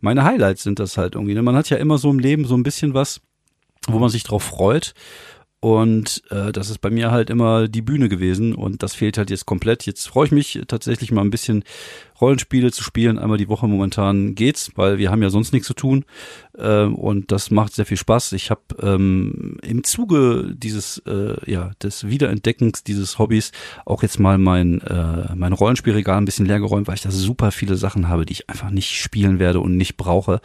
meine 0.00 0.24
Highlights 0.24 0.62
sind 0.62 0.78
das 0.78 0.96
halt 0.96 1.14
irgendwie. 1.14 1.34
Ne? 1.34 1.42
Man 1.42 1.54
hat 1.54 1.68
ja 1.70 1.76
immer 1.76 1.98
so 1.98 2.10
im 2.10 2.18
Leben 2.18 2.46
so 2.46 2.56
ein 2.56 2.62
bisschen 2.62 2.94
was, 2.94 3.20
wo 3.86 3.98
man 3.98 4.08
sich 4.08 4.24
drauf 4.24 4.42
freut. 4.42 4.94
Und 5.60 6.22
äh, 6.30 6.52
das 6.52 6.70
ist 6.70 6.78
bei 6.78 6.88
mir 6.88 7.10
halt 7.10 7.28
immer 7.28 7.68
die 7.68 7.82
Bühne 7.82 8.08
gewesen 8.08 8.54
und 8.54 8.82
das 8.82 8.94
fehlt 8.94 9.18
halt 9.18 9.28
jetzt 9.28 9.44
komplett. 9.44 9.84
Jetzt 9.84 10.08
freue 10.08 10.24
ich 10.24 10.32
mich 10.32 10.62
tatsächlich 10.66 11.12
mal 11.12 11.20
ein 11.20 11.28
bisschen 11.28 11.64
Rollenspiele 12.18 12.72
zu 12.72 12.82
spielen. 12.82 13.18
Einmal 13.18 13.36
die 13.36 13.48
Woche 13.48 13.68
momentan 13.68 14.34
geht's, 14.34 14.70
weil 14.76 14.96
wir 14.96 15.10
haben 15.10 15.22
ja 15.22 15.28
sonst 15.28 15.52
nichts 15.52 15.68
zu 15.68 15.74
tun 15.74 16.06
äh, 16.56 16.84
und 16.84 17.30
das 17.30 17.50
macht 17.50 17.74
sehr 17.74 17.84
viel 17.84 17.98
Spaß. 17.98 18.32
Ich 18.32 18.50
habe 18.50 18.62
ähm, 18.80 19.58
im 19.62 19.84
Zuge 19.84 20.54
dieses 20.56 20.96
äh, 21.06 21.36
ja 21.44 21.72
des 21.82 22.08
Wiederentdeckens 22.08 22.82
dieses 22.82 23.18
Hobbys 23.18 23.52
auch 23.84 24.02
jetzt 24.02 24.18
mal 24.18 24.38
mein 24.38 24.80
äh, 24.80 25.34
mein 25.34 25.52
Rollenspielregal 25.52 26.16
ein 26.16 26.24
bisschen 26.24 26.46
leergeräumt, 26.46 26.88
weil 26.88 26.94
ich 26.94 27.02
da 27.02 27.10
super 27.10 27.52
viele 27.52 27.76
Sachen 27.76 28.08
habe, 28.08 28.24
die 28.24 28.32
ich 28.32 28.48
einfach 28.48 28.70
nicht 28.70 28.98
spielen 28.98 29.38
werde 29.38 29.60
und 29.60 29.76
nicht 29.76 29.98
brauche 29.98 30.40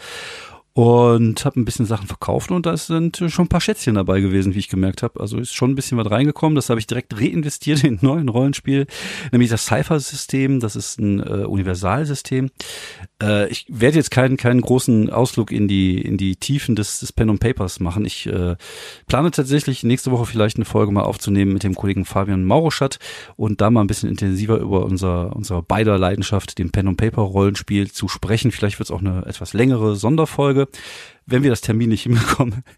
und 0.76 1.46
habe 1.46 1.58
ein 1.58 1.64
bisschen 1.64 1.86
Sachen 1.86 2.06
verkauft 2.08 2.52
und 2.52 2.66
da 2.66 2.76
sind 2.76 3.24
schon 3.28 3.46
ein 3.46 3.48
paar 3.48 3.62
Schätzchen 3.62 3.96
dabei 3.96 4.20
gewesen, 4.20 4.56
wie 4.56 4.60
ich 4.60 4.68
gemerkt 4.68 5.04
habe. 5.04 5.22
Also 5.22 5.38
ist 5.38 5.56
schon 5.56 5.72
ein 5.72 5.76
bisschen 5.76 5.98
was 5.98 6.12
reingekommen. 6.12 6.58
Das 6.58 6.70
habe 6.70 6.82
ich 6.82 6.86
direkt 6.86 7.18
reinvestiert 7.18 7.82
in 7.86 7.94
ein 7.94 8.00
neuen 8.02 8.28
Rollenspiel, 8.28 8.86
nämlich 9.32 9.50
das 9.50 9.68
Cypher-System. 9.68 10.60
Das 10.60 10.76
ist 10.76 11.00
ein 11.00 11.22
äh, 11.22 11.46
Universalsystem. 11.46 12.50
Äh, 13.24 13.48
ich 13.48 13.66
werde 13.70 13.96
jetzt 13.96 14.12
keinen 14.12 14.36
keinen 14.36 14.60
großen 14.60 15.10
Ausflug 15.10 15.54
in 15.54 15.70
die 15.70 16.02
in 16.02 16.18
die 16.18 16.36
Tiefen 16.36 16.76
des, 16.76 17.00
des 17.00 17.14
Pen 17.14 17.30
und 17.30 17.40
Papers 17.40 17.80
machen. 17.80 18.04
Ich 18.04 18.28
äh, 18.28 18.58
plane 19.08 19.32
tatsächlich 19.32 19.84
nächste 19.84 20.12
Woche 20.12 20.26
vielleicht 20.26 20.58
eine 20.58 20.66
Folge 20.66 20.92
mal 20.92 21.04
aufzunehmen 21.04 21.54
mit 21.54 21.64
dem 21.64 21.76
Kollegen 21.76 22.04
Fabian 22.04 22.44
Mauroschat 22.44 23.00
und 23.38 23.62
da 23.62 23.70
mal 23.70 23.80
ein 23.80 23.88
bisschen 23.88 24.10
intensiver 24.10 24.58
über 24.58 24.84
unser 24.84 25.34
unser 25.38 25.62
beider 25.62 25.98
Leidenschaft, 25.98 26.58
dem 26.60 26.72
Pen 26.72 26.90
und 26.90 26.98
Paper 26.98 27.22
Rollenspiel 27.22 27.90
zu 27.90 28.10
sprechen. 28.10 28.52
Vielleicht 28.52 28.78
wird 28.78 28.90
es 28.90 28.92
auch 28.92 29.00
eine 29.00 29.26
etwas 29.26 29.54
längere 29.54 29.96
Sonderfolge 29.96 30.65
wenn 31.26 31.44
wir 31.44 31.50
das 31.50 31.62
Termin 31.62 31.90
nicht 31.90 32.04
hinbekommen. 32.04 32.64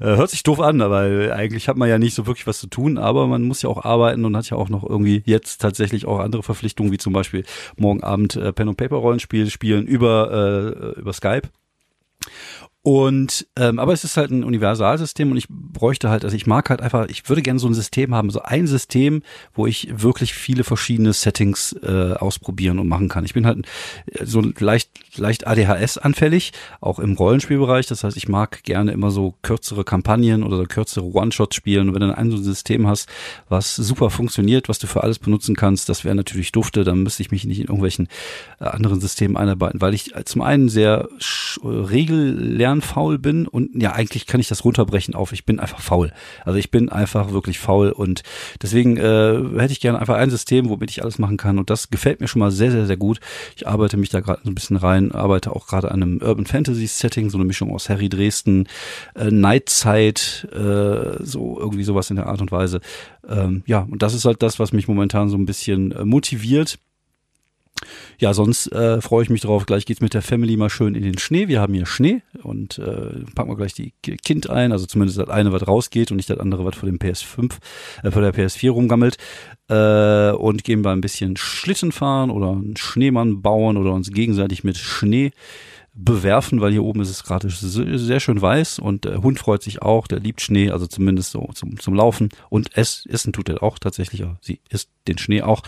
Äh, 0.00 0.16
hört 0.16 0.30
sich 0.30 0.42
doof 0.42 0.60
an, 0.60 0.80
aber 0.80 1.34
eigentlich 1.34 1.68
hat 1.68 1.76
man 1.76 1.88
ja 1.88 1.98
nicht 1.98 2.14
so 2.14 2.26
wirklich 2.26 2.46
was 2.46 2.58
zu 2.58 2.66
tun, 2.66 2.98
aber 2.98 3.26
man 3.26 3.42
muss 3.42 3.62
ja 3.62 3.68
auch 3.68 3.84
arbeiten 3.84 4.24
und 4.24 4.36
hat 4.36 4.48
ja 4.48 4.56
auch 4.56 4.68
noch 4.68 4.88
irgendwie 4.88 5.22
jetzt 5.26 5.60
tatsächlich 5.60 6.06
auch 6.06 6.18
andere 6.18 6.42
Verpflichtungen, 6.42 6.92
wie 6.92 6.98
zum 6.98 7.12
Beispiel 7.12 7.44
morgen 7.76 8.02
Abend 8.02 8.36
äh, 8.36 8.52
Pen 8.52 8.68
und 8.68 8.76
Paper 8.76 8.96
Rollenspiel 8.96 9.50
spielen 9.50 9.86
über, 9.86 10.94
äh, 10.96 11.00
über 11.00 11.12
Skype. 11.12 11.48
Und 12.84 13.46
ähm, 13.56 13.78
aber 13.78 13.92
es 13.92 14.02
ist 14.02 14.16
halt 14.16 14.32
ein 14.32 14.42
Universalsystem 14.42 15.30
und 15.30 15.36
ich 15.36 15.46
bräuchte 15.48 16.10
halt, 16.10 16.24
also 16.24 16.34
ich 16.34 16.48
mag 16.48 16.68
halt 16.68 16.82
einfach, 16.82 17.08
ich 17.08 17.28
würde 17.28 17.40
gerne 17.40 17.60
so 17.60 17.68
ein 17.68 17.74
System 17.74 18.12
haben, 18.12 18.30
so 18.30 18.42
ein 18.42 18.66
System, 18.66 19.22
wo 19.54 19.68
ich 19.68 20.02
wirklich 20.02 20.34
viele 20.34 20.64
verschiedene 20.64 21.12
Settings 21.12 21.74
äh, 21.84 22.14
ausprobieren 22.14 22.80
und 22.80 22.88
machen 22.88 23.08
kann. 23.08 23.24
Ich 23.24 23.34
bin 23.34 23.46
halt 23.46 23.66
äh, 24.06 24.26
so 24.26 24.42
leicht 24.58 24.90
leicht 25.16 25.46
ADHS 25.46 25.98
anfällig, 25.98 26.52
auch 26.80 26.98
im 26.98 27.12
Rollenspielbereich. 27.12 27.86
Das 27.86 28.02
heißt, 28.02 28.16
ich 28.16 28.28
mag 28.28 28.64
gerne 28.64 28.90
immer 28.90 29.12
so 29.12 29.34
kürzere 29.42 29.84
Kampagnen 29.84 30.42
oder 30.42 30.56
so 30.56 30.64
kürzere 30.64 31.04
One-Shots 31.04 31.54
spielen. 31.54 31.88
Und 31.88 31.94
wenn 31.94 32.00
du 32.00 32.16
ein 32.16 32.30
so 32.32 32.36
ein 32.36 32.42
System 32.42 32.88
hast, 32.88 33.08
was 33.48 33.76
super 33.76 34.10
funktioniert, 34.10 34.68
was 34.68 34.80
du 34.80 34.88
für 34.88 35.04
alles 35.04 35.20
benutzen 35.20 35.54
kannst, 35.54 35.88
das 35.88 36.04
wäre 36.04 36.16
natürlich 36.16 36.50
dufte. 36.50 36.82
Dann 36.82 37.04
müsste 37.04 37.22
ich 37.22 37.30
mich 37.30 37.44
nicht 37.44 37.58
in 37.58 37.66
irgendwelchen 37.66 38.08
äh, 38.58 38.64
anderen 38.64 39.00
Systemen 39.00 39.36
einarbeiten, 39.36 39.80
weil 39.80 39.94
ich 39.94 40.16
äh, 40.16 40.24
zum 40.24 40.42
einen 40.42 40.68
sehr 40.68 41.08
regellernen 41.62 42.71
faul 42.80 43.18
bin 43.18 43.46
und 43.46 43.70
ja, 43.80 43.92
eigentlich 43.92 44.26
kann 44.26 44.40
ich 44.40 44.48
das 44.48 44.64
runterbrechen 44.64 45.14
auf, 45.14 45.32
ich 45.32 45.44
bin 45.44 45.60
einfach 45.60 45.80
faul. 45.80 46.12
Also 46.44 46.58
ich 46.58 46.70
bin 46.70 46.88
einfach 46.88 47.32
wirklich 47.32 47.58
faul 47.58 47.90
und 47.90 48.22
deswegen 48.62 48.96
äh, 48.96 49.42
hätte 49.58 49.72
ich 49.72 49.80
gerne 49.80 49.98
einfach 49.98 50.16
ein 50.16 50.30
System, 50.30 50.68
womit 50.68 50.90
ich 50.90 51.02
alles 51.02 51.18
machen 51.18 51.36
kann 51.36 51.58
und 51.58 51.70
das 51.70 51.90
gefällt 51.90 52.20
mir 52.20 52.28
schon 52.28 52.40
mal 52.40 52.50
sehr, 52.50 52.70
sehr, 52.70 52.86
sehr 52.86 52.96
gut. 52.96 53.20
Ich 53.56 53.68
arbeite 53.68 53.96
mich 53.96 54.08
da 54.08 54.20
gerade 54.20 54.40
ein 54.48 54.54
bisschen 54.54 54.76
rein, 54.76 55.12
arbeite 55.12 55.54
auch 55.54 55.66
gerade 55.66 55.90
an 55.90 56.02
einem 56.02 56.22
Urban 56.22 56.46
Fantasy 56.46 56.86
Setting, 56.86 57.30
so 57.30 57.38
eine 57.38 57.44
Mischung 57.44 57.72
aus 57.72 57.88
Harry 57.88 58.08
Dresden, 58.08 58.68
äh, 59.14 59.30
Nightzeit, 59.30 60.48
äh, 60.52 61.22
so 61.22 61.58
irgendwie 61.58 61.84
sowas 61.84 62.10
in 62.10 62.16
der 62.16 62.26
Art 62.26 62.40
und 62.40 62.52
Weise. 62.52 62.80
Ähm, 63.28 63.62
ja, 63.66 63.86
und 63.90 64.02
das 64.02 64.14
ist 64.14 64.24
halt 64.24 64.42
das, 64.42 64.58
was 64.58 64.72
mich 64.72 64.88
momentan 64.88 65.28
so 65.28 65.36
ein 65.36 65.46
bisschen 65.46 65.92
äh, 65.92 66.04
motiviert 66.04 66.78
Ja, 68.18 68.34
sonst 68.34 68.70
äh, 68.72 69.00
freue 69.00 69.24
ich 69.24 69.30
mich 69.30 69.40
drauf. 69.40 69.66
Gleich 69.66 69.86
geht's 69.86 70.00
mit 70.00 70.14
der 70.14 70.22
Family 70.22 70.56
mal 70.56 70.70
schön 70.70 70.94
in 70.94 71.02
den 71.02 71.18
Schnee. 71.18 71.48
Wir 71.48 71.60
haben 71.60 71.74
hier 71.74 71.86
Schnee 71.86 72.22
und 72.42 72.78
äh, 72.78 73.24
packen 73.34 73.50
wir 73.50 73.56
gleich 73.56 73.74
die 73.74 73.92
Kind 74.00 74.50
ein. 74.50 74.72
Also 74.72 74.86
zumindest 74.86 75.18
das 75.18 75.28
eine, 75.28 75.52
was 75.52 75.66
rausgeht 75.66 76.10
und 76.10 76.16
nicht 76.16 76.30
das 76.30 76.38
andere, 76.38 76.64
was 76.64 76.76
vor 76.76 76.88
dem 76.88 76.98
PS5, 76.98 77.52
äh, 78.02 78.10
vor 78.10 78.22
der 78.22 78.34
PS4 78.34 78.70
rumgammelt. 78.70 79.16
Äh, 79.68 80.32
und 80.32 80.64
gehen 80.64 80.84
wir 80.84 80.90
ein 80.90 81.00
bisschen 81.00 81.36
Schlitten 81.36 81.92
fahren 81.92 82.30
oder 82.30 82.50
einen 82.50 82.76
Schneemann 82.76 83.42
bauen 83.42 83.76
oder 83.76 83.92
uns 83.92 84.10
gegenseitig 84.10 84.64
mit 84.64 84.76
Schnee 84.76 85.32
bewerfen, 85.94 86.62
weil 86.62 86.72
hier 86.72 86.84
oben 86.84 87.02
ist 87.02 87.10
es 87.10 87.22
gerade 87.22 87.50
sehr 87.50 88.20
schön 88.20 88.40
weiß 88.40 88.78
und 88.78 89.04
der 89.04 89.22
Hund 89.22 89.38
freut 89.38 89.62
sich 89.62 89.82
auch, 89.82 90.06
der 90.06 90.20
liebt 90.20 90.40
Schnee, 90.40 90.70
also 90.70 90.86
zumindest 90.86 91.32
so 91.32 91.50
zum, 91.54 91.78
zum 91.78 91.94
Laufen. 91.94 92.30
Und 92.48 92.70
es 92.74 93.04
essen 93.06 93.34
tut 93.34 93.50
er 93.50 93.62
auch 93.62 93.78
tatsächlich, 93.78 94.24
sie 94.40 94.60
isst 94.70 94.88
den 95.06 95.18
Schnee 95.18 95.42
auch. 95.42 95.62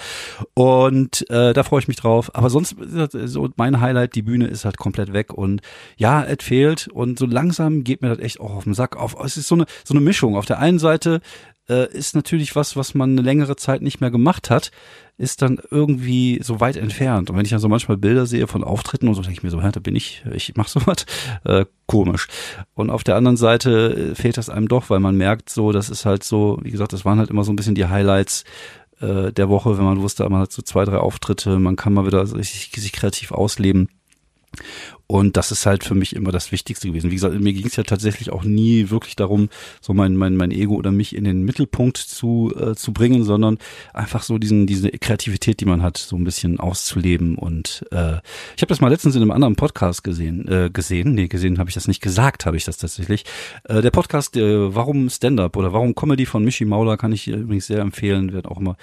Und 0.54 1.28
äh, 1.28 1.52
da 1.52 1.62
freue 1.62 1.80
ich 1.80 1.88
mich 1.88 1.98
drauf, 1.98 2.34
aber 2.34 2.48
sonst 2.48 2.76
so 3.12 3.50
mein 3.56 3.80
Highlight, 3.80 4.14
die 4.14 4.22
Bühne 4.22 4.46
ist 4.46 4.64
halt 4.64 4.78
komplett 4.78 5.12
weg 5.12 5.34
und 5.34 5.60
ja, 5.96 6.24
es 6.24 6.42
fehlt 6.42 6.88
und 6.88 7.18
so 7.18 7.26
langsam 7.26 7.84
geht 7.84 8.00
mir 8.00 8.08
das 8.08 8.18
echt 8.18 8.40
auch 8.40 8.54
auf 8.54 8.64
den 8.64 8.74
Sack 8.74 8.96
auf, 8.96 9.16
es 9.22 9.36
ist 9.36 9.48
so 9.48 9.56
eine, 9.56 9.66
so 9.84 9.92
eine 9.92 10.00
Mischung, 10.00 10.36
auf 10.36 10.46
der 10.46 10.58
einen 10.58 10.78
Seite 10.78 11.20
äh, 11.68 11.90
ist 11.92 12.14
natürlich 12.14 12.56
was, 12.56 12.76
was 12.76 12.94
man 12.94 13.12
eine 13.12 13.22
längere 13.22 13.56
Zeit 13.56 13.82
nicht 13.82 14.00
mehr 14.00 14.10
gemacht 14.10 14.50
hat, 14.50 14.70
ist 15.16 15.42
dann 15.42 15.60
irgendwie 15.70 16.40
so 16.42 16.60
weit 16.60 16.76
entfernt. 16.76 17.30
Und 17.30 17.36
wenn 17.36 17.44
ich 17.44 17.50
dann 17.50 17.60
so 17.60 17.68
manchmal 17.68 17.96
Bilder 17.96 18.26
sehe 18.26 18.46
von 18.46 18.64
Auftritten 18.64 19.08
und 19.08 19.14
so, 19.14 19.22
denke 19.22 19.36
ich 19.38 19.42
mir 19.42 19.50
so, 19.50 19.60
ja, 19.60 19.70
da 19.70 19.80
bin 19.80 19.96
ich, 19.96 20.24
ich 20.32 20.54
mach 20.56 20.68
sowas, 20.68 21.06
äh, 21.44 21.64
komisch. 21.86 22.28
Und 22.74 22.90
auf 22.90 23.04
der 23.04 23.16
anderen 23.16 23.36
Seite 23.36 24.12
äh, 24.12 24.14
fehlt 24.14 24.36
das 24.36 24.50
einem 24.50 24.68
doch, 24.68 24.90
weil 24.90 25.00
man 25.00 25.16
merkt 25.16 25.50
so, 25.50 25.72
das 25.72 25.90
ist 25.90 26.04
halt 26.04 26.24
so, 26.24 26.58
wie 26.62 26.70
gesagt, 26.70 26.92
das 26.92 27.04
waren 27.04 27.18
halt 27.18 27.30
immer 27.30 27.44
so 27.44 27.52
ein 27.52 27.56
bisschen 27.56 27.74
die 27.74 27.86
Highlights 27.86 28.44
äh, 29.00 29.32
der 29.32 29.48
Woche, 29.48 29.78
wenn 29.78 29.84
man 29.84 30.00
wusste, 30.00 30.28
man 30.28 30.42
hat 30.42 30.52
so 30.52 30.62
zwei, 30.62 30.84
drei 30.84 30.98
Auftritte, 30.98 31.58
man 31.58 31.76
kann 31.76 31.92
mal 31.92 32.06
wieder 32.06 32.26
sich, 32.26 32.70
sich 32.74 32.92
kreativ 32.92 33.32
ausleben. 33.32 33.88
Und 35.06 35.36
das 35.36 35.52
ist 35.52 35.66
halt 35.66 35.84
für 35.84 35.94
mich 35.94 36.16
immer 36.16 36.32
das 36.32 36.50
Wichtigste 36.50 36.88
gewesen. 36.88 37.10
Wie 37.10 37.16
gesagt, 37.16 37.38
mir 37.38 37.52
ging 37.52 37.66
es 37.66 37.76
ja 37.76 37.82
tatsächlich 37.82 38.32
auch 38.32 38.42
nie 38.42 38.88
wirklich 38.88 39.16
darum, 39.16 39.50
so 39.82 39.92
mein, 39.92 40.16
mein, 40.16 40.36
mein 40.36 40.50
Ego 40.50 40.74
oder 40.74 40.92
mich 40.92 41.14
in 41.14 41.24
den 41.24 41.42
Mittelpunkt 41.42 41.98
zu, 41.98 42.52
äh, 42.58 42.74
zu 42.74 42.92
bringen, 42.92 43.22
sondern 43.22 43.58
einfach 43.92 44.22
so 44.22 44.38
diesen, 44.38 44.66
diese 44.66 44.90
Kreativität, 44.90 45.60
die 45.60 45.66
man 45.66 45.82
hat, 45.82 45.98
so 45.98 46.16
ein 46.16 46.24
bisschen 46.24 46.58
auszuleben. 46.58 47.36
Und 47.36 47.84
äh, 47.90 48.16
ich 48.56 48.62
habe 48.62 48.68
das 48.68 48.80
mal 48.80 48.88
letztens 48.88 49.14
in 49.14 49.20
einem 49.20 49.30
anderen 49.30 49.56
Podcast 49.56 50.04
gesehen, 50.04 50.48
äh, 50.48 50.70
gesehen, 50.72 51.14
nee, 51.14 51.28
gesehen 51.28 51.58
habe 51.58 51.68
ich 51.68 51.74
das 51.74 51.86
nicht 51.86 52.00
gesagt, 52.00 52.46
habe 52.46 52.56
ich 52.56 52.64
das 52.64 52.78
tatsächlich. 52.78 53.24
Äh, 53.64 53.82
der 53.82 53.90
Podcast, 53.90 54.36
äh, 54.38 54.74
warum 54.74 55.10
Stand-up 55.10 55.56
oder 55.58 55.74
warum 55.74 55.94
Comedy 55.94 56.24
von 56.24 56.44
Michi 56.44 56.64
Mauler 56.64 56.96
kann 56.96 57.12
ich 57.12 57.28
übrigens 57.28 57.66
sehr 57.66 57.80
empfehlen, 57.80 58.32
wird 58.32 58.46
auch 58.46 58.58
immer, 58.58 58.76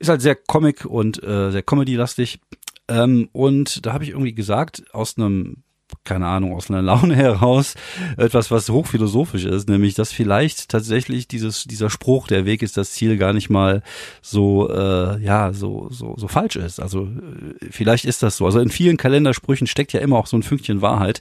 ist 0.00 0.08
halt 0.08 0.20
sehr 0.20 0.34
Comic 0.34 0.84
und 0.84 1.22
äh, 1.22 1.52
sehr 1.52 1.62
Comedy-lastig. 1.62 2.40
Ähm, 2.90 3.28
und 3.32 3.86
da 3.86 3.94
habe 3.94 4.04
ich 4.04 4.10
irgendwie 4.10 4.34
gesagt, 4.34 4.82
aus 4.92 5.16
einem 5.16 5.62
keine 6.04 6.26
Ahnung, 6.26 6.54
aus 6.54 6.70
einer 6.70 6.82
Laune 6.82 7.16
heraus 7.16 7.74
etwas, 8.16 8.50
was 8.50 8.68
hochphilosophisch 8.68 9.44
ist, 9.44 9.68
nämlich, 9.68 9.94
dass 9.94 10.12
vielleicht 10.12 10.68
tatsächlich 10.68 11.28
dieses, 11.28 11.64
dieser 11.64 11.90
Spruch, 11.90 12.28
der 12.28 12.44
Weg 12.44 12.62
ist 12.62 12.76
das 12.76 12.92
Ziel, 12.92 13.16
gar 13.16 13.32
nicht 13.32 13.50
mal 13.50 13.82
so, 14.22 14.70
äh, 14.70 15.20
ja, 15.20 15.52
so, 15.52 15.88
so, 15.90 16.14
so 16.16 16.28
falsch 16.28 16.56
ist. 16.56 16.80
Also, 16.80 17.06
äh, 17.06 17.66
vielleicht 17.70 18.04
ist 18.04 18.22
das 18.22 18.36
so. 18.36 18.46
Also 18.46 18.60
in 18.60 18.70
vielen 18.70 18.96
Kalendersprüchen 18.96 19.66
steckt 19.66 19.92
ja 19.92 20.00
immer 20.00 20.16
auch 20.16 20.26
so 20.26 20.36
ein 20.36 20.42
Fünkchen 20.42 20.82
Wahrheit. 20.82 21.20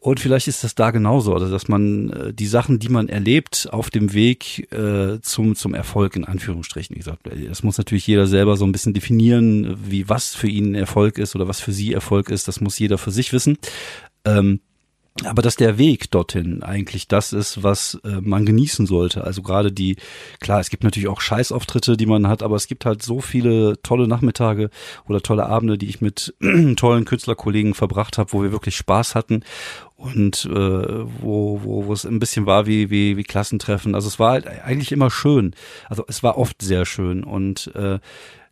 Und 0.00 0.20
vielleicht 0.20 0.46
ist 0.46 0.62
das 0.62 0.74
da 0.74 0.90
genauso, 0.90 1.34
also 1.34 1.50
dass 1.50 1.68
man 1.68 2.10
äh, 2.10 2.32
die 2.32 2.46
Sachen, 2.46 2.78
die 2.78 2.88
man 2.88 3.08
erlebt, 3.08 3.68
auf 3.72 3.90
dem 3.90 4.12
Weg 4.12 4.70
äh, 4.72 5.20
zum 5.20 5.56
zum 5.56 5.74
Erfolg 5.74 6.16
in 6.16 6.24
Anführungsstrichen, 6.24 6.94
wie 6.94 7.00
gesagt, 7.00 7.28
das 7.48 7.62
muss 7.62 7.78
natürlich 7.78 8.06
jeder 8.06 8.26
selber 8.26 8.56
so 8.56 8.64
ein 8.64 8.72
bisschen 8.72 8.94
definieren, 8.94 9.76
wie 9.88 10.08
was 10.08 10.34
für 10.34 10.48
ihn 10.48 10.74
Erfolg 10.74 11.18
ist 11.18 11.34
oder 11.34 11.48
was 11.48 11.60
für 11.60 11.72
sie 11.72 11.92
Erfolg 11.92 12.30
ist. 12.30 12.46
Das 12.46 12.60
muss 12.60 12.78
jeder 12.78 12.98
für 12.98 13.10
sich 13.10 13.32
wissen. 13.32 13.58
Ähm, 14.24 14.60
aber 15.24 15.40
dass 15.40 15.56
der 15.56 15.78
Weg 15.78 16.10
dorthin 16.10 16.62
eigentlich 16.62 17.08
das 17.08 17.32
ist, 17.32 17.62
was 17.62 17.98
äh, 18.04 18.20
man 18.20 18.44
genießen 18.44 18.86
sollte. 18.86 19.24
Also 19.24 19.40
gerade 19.40 19.72
die, 19.72 19.96
klar, 20.40 20.60
es 20.60 20.68
gibt 20.68 20.84
natürlich 20.84 21.08
auch 21.08 21.22
Scheißauftritte, 21.22 21.96
die 21.96 22.04
man 22.04 22.28
hat, 22.28 22.42
aber 22.42 22.56
es 22.56 22.66
gibt 22.66 22.84
halt 22.84 23.02
so 23.02 23.20
viele 23.20 23.80
tolle 23.82 24.08
Nachmittage 24.08 24.68
oder 25.08 25.22
tolle 25.22 25.46
Abende, 25.46 25.78
die 25.78 25.88
ich 25.88 26.02
mit 26.02 26.34
tollen 26.76 27.06
Künstlerkollegen 27.06 27.72
verbracht 27.72 28.18
habe, 28.18 28.32
wo 28.32 28.42
wir 28.42 28.52
wirklich 28.52 28.76
Spaß 28.76 29.14
hatten 29.14 29.42
und 29.96 30.44
äh, 30.44 30.50
wo, 30.50 31.60
wo, 31.62 31.86
wo 31.86 31.92
es 31.92 32.04
ein 32.04 32.18
bisschen 32.18 32.46
war 32.46 32.66
wie, 32.66 32.90
wie, 32.90 33.16
wie 33.16 33.24
Klassentreffen. 33.24 33.94
Also 33.94 34.08
es 34.08 34.18
war 34.18 34.32
halt 34.32 34.46
eigentlich 34.46 34.92
immer 34.92 35.10
schön. 35.10 35.54
Also 35.88 36.04
es 36.06 36.22
war 36.22 36.38
oft 36.38 36.60
sehr 36.62 36.84
schön 36.84 37.24
und 37.24 37.74
äh, 37.74 37.98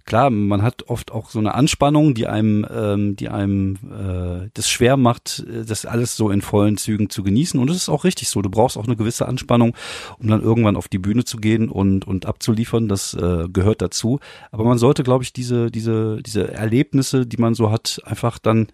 klar, 0.05 0.31
man 0.31 0.63
hat 0.63 0.89
oft 0.89 1.13
auch 1.13 1.31
so 1.31 1.39
eine 1.39 1.55
Anspannung, 1.55 2.15
die 2.15 2.27
einem, 2.27 2.67
ähm, 2.71 3.17
die 3.17 3.29
einem 3.29 3.77
äh, 3.85 4.49
das 4.55 4.69
schwer 4.69 4.97
macht, 4.97 5.45
das 5.67 5.87
alles 5.87 6.17
so 6.17 6.31
in 6.31 6.43
vollen 6.43 6.77
Zügen 6.77 7.11
zu 7.11 7.23
genießen. 7.23 7.59
Und 7.59 7.71
es 7.71 7.77
ist 7.77 7.89
auch 7.89 8.05
richtig 8.05 8.29
so. 8.29 8.43
Du 8.43 8.51
brauchst 8.51 8.77
auch 8.77 8.87
eine 8.87 8.97
gewisse 8.97 9.27
Anspannung, 9.27 9.75
um 10.19 10.29
dann 10.29 10.43
irgendwann 10.43 10.77
auf 10.77 10.89
die 10.89 10.99
Bühne 10.99 11.25
zu 11.25 11.39
gehen 11.39 11.69
und 11.69 12.07
und 12.07 12.27
abzuliefern. 12.27 12.89
Das 12.89 13.15
äh, 13.15 13.49
gehört 13.53 13.83
dazu. 13.83 14.21
Aber 14.51 14.65
man 14.65 14.79
sollte, 14.79 15.03
glaube 15.03 15.25
ich, 15.25 15.33
diese 15.33 15.71
diese 15.71 16.23
diese 16.23 16.53
Erlebnisse, 16.53 17.27
die 17.27 17.39
man 17.39 17.55
so 17.55 17.71
hat, 17.71 18.01
einfach 18.05 18.39
dann 18.39 18.69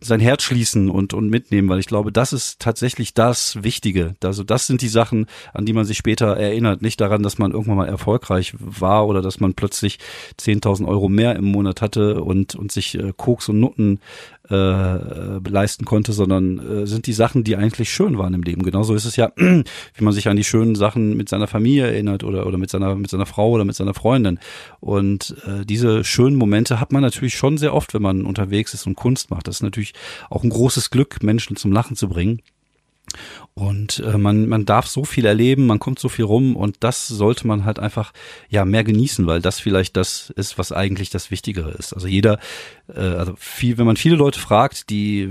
sein 0.00 0.20
Herz 0.20 0.42
schließen 0.42 0.90
und, 0.90 1.14
und 1.14 1.28
mitnehmen, 1.28 1.68
weil 1.68 1.78
ich 1.78 1.86
glaube, 1.86 2.12
das 2.12 2.32
ist 2.32 2.60
tatsächlich 2.60 3.14
das 3.14 3.62
Wichtige. 3.62 4.14
Also 4.22 4.44
das 4.44 4.66
sind 4.66 4.82
die 4.82 4.88
Sachen, 4.88 5.26
an 5.52 5.66
die 5.66 5.72
man 5.72 5.84
sich 5.84 5.98
später 5.98 6.36
erinnert. 6.36 6.82
Nicht 6.82 7.00
daran, 7.00 7.22
dass 7.22 7.38
man 7.38 7.52
irgendwann 7.52 7.76
mal 7.76 7.88
erfolgreich 7.88 8.54
war 8.58 9.06
oder 9.06 9.22
dass 9.22 9.40
man 9.40 9.54
plötzlich 9.54 9.98
10.000 10.40 10.86
Euro 10.86 11.08
mehr 11.08 11.36
im 11.36 11.44
Monat 11.44 11.82
hatte 11.82 12.22
und, 12.22 12.54
und 12.54 12.72
sich 12.72 12.98
äh, 12.98 13.12
Koks 13.16 13.48
und 13.48 13.60
Nutten 13.60 14.00
äh, 14.50 15.38
leisten 15.48 15.84
konnte, 15.84 16.12
sondern 16.12 16.58
äh, 16.58 16.86
sind 16.86 17.06
die 17.06 17.12
Sachen, 17.12 17.44
die 17.44 17.56
eigentlich 17.56 17.90
schön 17.90 18.18
waren 18.18 18.34
im 18.34 18.42
Leben. 18.42 18.62
Genauso 18.62 18.94
ist 18.94 19.04
es 19.04 19.16
ja, 19.16 19.32
wie 19.36 19.64
man 20.04 20.12
sich 20.12 20.28
an 20.28 20.36
die 20.36 20.44
schönen 20.44 20.74
Sachen 20.74 21.16
mit 21.16 21.28
seiner 21.28 21.46
Familie 21.46 21.86
erinnert 21.86 22.24
oder, 22.24 22.46
oder 22.46 22.58
mit 22.58 22.70
seiner, 22.70 22.94
mit 22.94 23.10
seiner 23.10 23.26
Frau 23.26 23.50
oder 23.50 23.64
mit 23.64 23.76
seiner 23.76 23.94
Freundin. 23.94 24.38
Und 24.80 25.36
äh, 25.46 25.64
diese 25.64 26.04
schönen 26.04 26.36
Momente 26.36 26.80
hat 26.80 26.92
man 26.92 27.02
natürlich 27.02 27.34
schon 27.34 27.56
sehr 27.56 27.74
oft, 27.74 27.94
wenn 27.94 28.02
man 28.02 28.26
unterwegs 28.26 28.74
ist 28.74 28.86
und 28.86 28.96
Kunst 28.96 29.30
macht. 29.30 29.48
Das 29.48 29.56
ist 29.56 29.62
natürlich 29.62 29.94
auch 30.30 30.44
ein 30.44 30.50
großes 30.50 30.90
Glück, 30.90 31.22
Menschen 31.22 31.56
zum 31.56 31.72
Lachen 31.72 31.96
zu 31.96 32.08
bringen. 32.08 32.40
Und 33.54 34.00
äh, 34.00 34.18
man, 34.18 34.48
man 34.48 34.64
darf 34.64 34.86
so 34.86 35.04
viel 35.04 35.26
erleben, 35.26 35.66
man 35.66 35.78
kommt 35.78 35.98
so 35.98 36.08
viel 36.08 36.24
rum 36.24 36.56
und 36.56 36.78
das 36.80 37.06
sollte 37.06 37.46
man 37.46 37.64
halt 37.64 37.78
einfach 37.78 38.12
ja 38.48 38.64
mehr 38.64 38.84
genießen, 38.84 39.26
weil 39.26 39.40
das 39.40 39.60
vielleicht 39.60 39.96
das 39.96 40.30
ist, 40.30 40.58
was 40.58 40.72
eigentlich 40.72 41.10
das 41.10 41.30
Wichtigere 41.30 41.70
ist. 41.70 41.92
Also 41.92 42.08
jeder, 42.08 42.38
äh, 42.88 43.00
also 43.00 43.34
viel, 43.36 43.78
wenn 43.78 43.86
man 43.86 43.96
viele 43.96 44.16
Leute 44.16 44.40
fragt, 44.40 44.90
die 44.90 45.30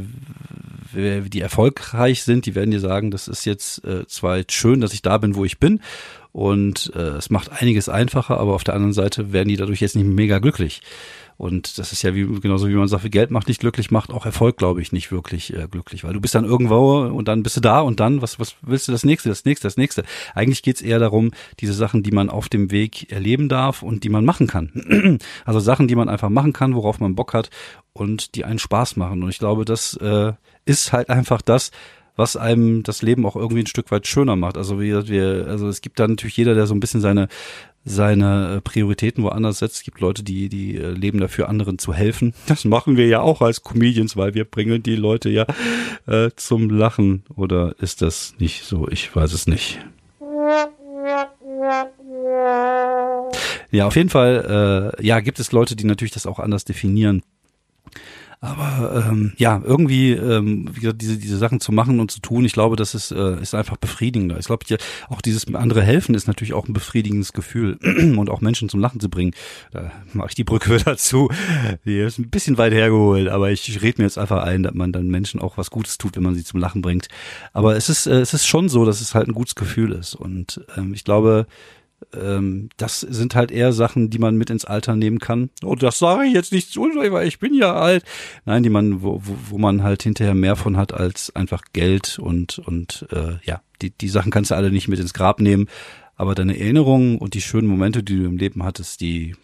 die 0.94 1.42
erfolgreich 1.42 2.24
sind, 2.24 2.46
die 2.46 2.56
werden 2.56 2.72
dir 2.72 2.80
sagen, 2.80 3.12
das 3.12 3.28
ist 3.28 3.46
jetzt 3.46 3.84
äh, 3.86 4.06
zwar 4.08 4.42
schön, 4.50 4.82
dass 4.82 4.94
ich 4.94 5.02
da 5.02 5.18
bin, 5.18 5.36
wo 5.36 5.46
ich 5.46 5.60
bin 5.60 5.80
und 6.34 6.92
äh, 6.96 7.18
es 7.18 7.30
macht 7.30 7.52
einiges 7.62 7.90
einfacher, 7.90 8.40
aber 8.40 8.56
auf 8.56 8.64
der 8.64 8.74
anderen 8.74 8.94
Seite 8.94 9.32
werden 9.32 9.50
die 9.50 9.56
dadurch 9.56 9.82
jetzt 9.82 9.96
nicht 9.96 10.08
mega 10.08 10.40
glücklich. 10.40 10.82
Und 11.38 11.78
das 11.78 11.92
ist 11.92 12.04
ja 12.04 12.16
wie, 12.16 12.26
genauso 12.40 12.68
wie 12.70 12.74
man 12.74 12.88
sagt, 12.88 13.12
Geld 13.12 13.32
macht 13.32 13.48
nicht 13.48 13.60
glücklich, 13.60 13.92
macht 13.92 14.12
auch 14.12 14.26
Erfolg, 14.26 14.58
glaube 14.58 14.82
ich, 14.82 14.92
nicht 14.92 15.12
wirklich 15.12 15.54
äh, 15.54 15.68
glücklich. 15.70 16.04
Weil 16.04 16.14
du 16.14 16.22
bist 16.22 16.36
dann 16.36 16.46
irgendwo 16.46 17.02
und 17.02 17.28
dann 17.28 17.44
bist 17.44 17.58
du 17.58 17.62
da 17.62 17.82
und 17.82 18.00
dann, 18.00 18.22
was, 18.22 18.40
was 18.40 18.56
willst 18.62 18.88
du 18.88 18.92
das 18.92 19.04
nächste, 19.04 19.30
das 19.30 19.46
nächste, 19.46 19.68
das 19.68 19.78
nächste? 19.78 20.04
Eigentlich 20.34 20.64
geht's 20.64 20.82
eher 20.82 21.00
darum, 21.00 21.32
diese 21.60 21.74
Sachen, 21.74 22.02
die 22.02 22.12
man 22.12 22.30
auf 22.30 22.50
dem 22.50 22.72
Weg 22.72 23.12
erleben 23.12 23.50
darf 23.50 23.84
und 23.84 24.04
die 24.04 24.10
man 24.10 24.26
machen 24.26 24.48
kann. 24.48 25.20
also 25.46 25.60
Sachen, 25.60 25.88
die 25.88 25.96
man 25.96 26.10
einfach 26.10 26.30
machen 26.30 26.54
kann, 26.54 26.76
worauf 26.76 27.00
man 27.00 27.16
Bock 27.16 27.34
hat 27.34 27.50
und 27.94 28.36
die 28.36 28.46
einen 28.46 28.60
Spaß 28.60 28.96
machen. 28.96 29.24
Und 29.24 29.30
ich 29.30 29.40
glaube, 29.40 29.66
das 29.66 29.96
äh, 29.98 30.34
ist 30.66 30.94
halt 30.94 31.10
einfach 31.10 31.42
das, 31.42 31.72
was 32.16 32.38
einem 32.38 32.84
das 32.84 33.02
Leben 33.02 33.26
auch 33.26 33.36
irgendwie 33.36 33.64
ein 33.64 33.68
Stück 33.68 33.92
weit 33.92 34.08
schöner 34.08 34.36
macht. 34.36 34.58
Also 34.58 34.80
wir, 34.80 35.08
wir, 35.08 35.48
also 35.48 35.68
es 35.68 35.82
gibt 35.82 36.00
da 36.00 36.08
natürlich 36.08 36.38
jeder, 36.38 36.54
der 36.54 36.68
so 36.68 36.76
ein 36.76 36.80
bisschen 36.80 37.02
seine 37.02 37.28
seine 37.86 38.56
äh, 38.56 38.62
Prioritäten 38.62 39.24
woanders 39.24 39.60
setzt. 39.60 39.78
Es 39.78 39.84
gibt 39.84 40.00
Leute, 40.00 40.24
die, 40.24 40.48
die 40.48 40.78
äh, 40.78 40.92
leben 40.92 41.20
dafür, 41.20 41.50
anderen 41.50 41.80
zu 41.80 41.94
helfen. 41.94 42.34
Das 42.48 42.66
machen 42.66 42.98
wir 42.98 43.08
ja 43.08 43.22
auch 43.22 43.42
als 43.42 43.64
Comedians, 43.64 44.16
weil 44.16 44.36
wir 44.36 44.46
bringen 44.46 44.84
die 44.84 44.96
Leute 44.96 45.30
ja 45.30 45.46
äh, 46.06 46.30
zum 46.36 46.70
Lachen. 46.70 47.24
Oder 47.36 47.76
ist 47.80 48.02
das 48.02 48.36
nicht 48.38 48.64
so? 48.64 48.88
Ich 48.90 49.14
weiß 49.14 49.34
es 49.34 49.48
nicht. 49.48 49.80
Ja, 53.72 53.88
auf 53.88 53.96
jeden 53.96 54.10
Fall, 54.10 54.94
äh, 55.00 55.06
ja, 55.06 55.20
gibt 55.20 55.40
es 55.40 55.52
Leute, 55.52 55.76
die 55.76 55.86
natürlich 55.86 56.14
das 56.14 56.28
auch 56.28 56.40
anders 56.40 56.64
definieren. 56.64 57.24
Aber 58.44 59.06
ähm, 59.08 59.32
ja, 59.38 59.62
irgendwie 59.64 60.12
ähm, 60.12 60.68
wie 60.74 60.82
gesagt, 60.82 61.02
diese 61.02 61.18
diese 61.18 61.38
Sachen 61.38 61.62
zu 61.62 61.72
machen 61.72 62.02
und 62.02 62.12
zu 62.12 62.20
tun, 62.20 62.44
ich 62.44 62.52
glaube, 62.52 62.76
das 62.76 62.94
ist 62.94 63.12
äh, 63.12 63.42
ist 63.42 63.56
einfach 63.56 63.78
befriedigender. 63.78 64.38
Ich 64.38 64.48
glaube, 64.48 64.66
auch 65.08 65.22
dieses 65.22 65.48
andere 65.56 65.82
helfen 65.82 66.14
ist 66.14 66.28
natürlich 66.28 66.54
auch 66.54 66.68
ein 66.68 66.74
befriedigendes 66.74 67.32
Gefühl 67.32 67.78
und 68.18 68.30
auch 68.30 68.42
Menschen 68.42 68.68
zum 68.68 68.82
Lachen 68.82 69.00
zu 69.00 69.10
bringen. 69.10 69.32
Da 69.72 69.94
mache 70.12 70.28
ich 70.28 70.36
die 70.36 70.44
Brücke 70.44 70.76
dazu. 70.86 71.30
Die 71.86 71.98
ist 71.98 72.20
ein 72.20 72.30
bisschen 72.30 72.58
weit 72.58 72.74
hergeholt, 72.74 73.30
aber 73.30 73.50
ich, 73.50 73.70
ich 73.70 73.82
rede 73.82 74.02
mir 74.02 74.08
jetzt 74.08 74.18
einfach 74.18 74.44
ein, 74.44 74.64
dass 74.64 74.74
man 74.74 74.92
dann 74.92 75.08
Menschen 75.08 75.40
auch 75.40 75.58
was 75.58 75.72
Gutes 75.72 75.98
tut, 75.98 76.18
wenn 76.18 76.24
man 76.24 76.36
sie 76.36 76.44
zum 76.44 76.60
Lachen 76.60 76.82
bringt. 76.82 77.08
Aber 77.54 77.78
es 77.78 77.88
ist 77.88 78.08
äh, 78.08 78.20
es 78.20 78.34
ist 78.34 78.46
schon 78.46 78.68
so, 78.68 78.84
dass 78.84 79.00
es 79.00 79.16
halt 79.16 79.30
ein 79.30 79.34
gutes 79.34 79.56
Gefühl 79.56 79.94
ist 79.94 80.16
und 80.16 80.60
ähm, 80.76 80.94
ich 80.94 81.06
glaube 81.06 81.48
ähm, 82.14 82.70
das 82.78 83.02
sind 83.02 83.36
halt 83.36 83.52
eher 83.52 83.74
Sachen, 83.74 84.10
die 84.10 84.20
man 84.20 84.38
mit 84.38 84.50
ins 84.50 84.66
Alter 84.66 84.96
nehmen 84.96 85.20
kann. 85.20 85.50
Oh, 85.64 85.76
das 85.76 86.00
sage 86.00 86.26
ich 86.26 86.34
jetzt 86.34 86.52
nicht 86.52 86.72
zu, 86.72 86.82
weil 86.82 87.28
ich 87.28 87.40
bin 87.40 87.54
ja 87.54 87.74
alt. 87.74 88.04
Nein, 88.46 88.64
die 88.64 88.70
man, 88.70 89.02
wo, 89.02 89.22
wo, 89.24 89.36
wo 89.50 89.58
man 89.58 89.84
halt 89.84 90.04
hinterher 90.04 90.36
mehr 90.36 90.56
von 90.56 90.78
hat 90.78 90.94
als 90.94 91.36
einfach 91.36 91.64
Geld 91.74 92.20
und 92.20 92.60
und 92.60 93.08
äh, 93.12 93.38
ja, 93.44 93.62
die 93.82 93.92
die 93.92 94.10
Sachen 94.10 94.32
kannst 94.32 94.52
du 94.52 94.56
alle 94.56 94.72
nicht 94.72 94.88
mit 94.88 95.00
ins 95.00 95.14
Grab 95.14 95.40
nehmen, 95.40 95.68
aber 96.16 96.36
deine 96.36 96.60
Erinnerungen 96.60 97.18
und 97.18 97.34
die 97.34 97.42
schönen 97.42 97.68
Momente, 97.68 98.04
die 98.04 98.18
du 98.18 98.26
im 98.26 98.38
Leben 98.38 98.64
hattest, 98.64 99.02
die 99.02 99.36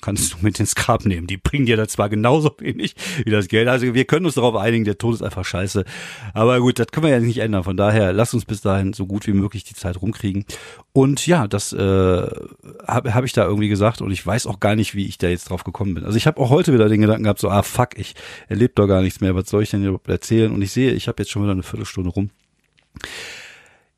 kannst 0.00 0.32
du 0.32 0.36
mit 0.40 0.58
ins 0.60 0.74
Grab 0.74 1.04
nehmen. 1.04 1.26
Die 1.26 1.36
bringen 1.36 1.66
dir 1.66 1.76
da 1.76 1.88
zwar 1.88 2.08
genauso 2.08 2.54
wenig 2.58 2.94
wie 3.24 3.30
das 3.30 3.48
Geld. 3.48 3.68
Also 3.68 3.94
wir 3.94 4.04
können 4.04 4.26
uns 4.26 4.34
darauf 4.34 4.56
einigen, 4.56 4.84
der 4.84 4.98
Tod 4.98 5.14
ist 5.14 5.22
einfach 5.22 5.44
scheiße. 5.44 5.84
Aber 6.34 6.60
gut, 6.60 6.78
das 6.78 6.88
können 6.88 7.06
wir 7.06 7.12
ja 7.12 7.20
nicht 7.20 7.38
ändern. 7.38 7.64
Von 7.64 7.76
daher, 7.76 8.12
lass 8.12 8.34
uns 8.34 8.44
bis 8.44 8.60
dahin 8.60 8.92
so 8.92 9.06
gut 9.06 9.26
wie 9.26 9.32
möglich 9.32 9.64
die 9.64 9.74
Zeit 9.74 10.00
rumkriegen. 10.00 10.44
Und 10.92 11.26
ja, 11.26 11.46
das 11.46 11.72
äh, 11.72 11.76
habe 12.86 13.14
hab 13.14 13.24
ich 13.24 13.32
da 13.32 13.44
irgendwie 13.44 13.68
gesagt 13.68 14.00
und 14.00 14.10
ich 14.10 14.26
weiß 14.26 14.46
auch 14.46 14.60
gar 14.60 14.76
nicht, 14.76 14.94
wie 14.94 15.06
ich 15.06 15.18
da 15.18 15.28
jetzt 15.28 15.50
drauf 15.50 15.64
gekommen 15.64 15.94
bin. 15.94 16.04
Also 16.04 16.16
ich 16.16 16.26
habe 16.26 16.40
auch 16.40 16.50
heute 16.50 16.72
wieder 16.72 16.88
den 16.88 17.00
Gedanken 17.00 17.24
gehabt, 17.24 17.40
so, 17.40 17.50
ah 17.50 17.62
fuck, 17.62 17.98
ich 17.98 18.14
erlebe 18.48 18.72
doch 18.74 18.86
gar 18.86 19.02
nichts 19.02 19.20
mehr. 19.20 19.34
Was 19.34 19.48
soll 19.48 19.62
ich 19.62 19.70
denn 19.70 19.82
überhaupt 19.82 20.08
erzählen? 20.08 20.52
Und 20.52 20.62
ich 20.62 20.72
sehe, 20.72 20.92
ich 20.92 21.08
habe 21.08 21.22
jetzt 21.22 21.30
schon 21.30 21.42
wieder 21.42 21.52
eine 21.52 21.62
Viertelstunde 21.62 22.10
rum. 22.10 22.30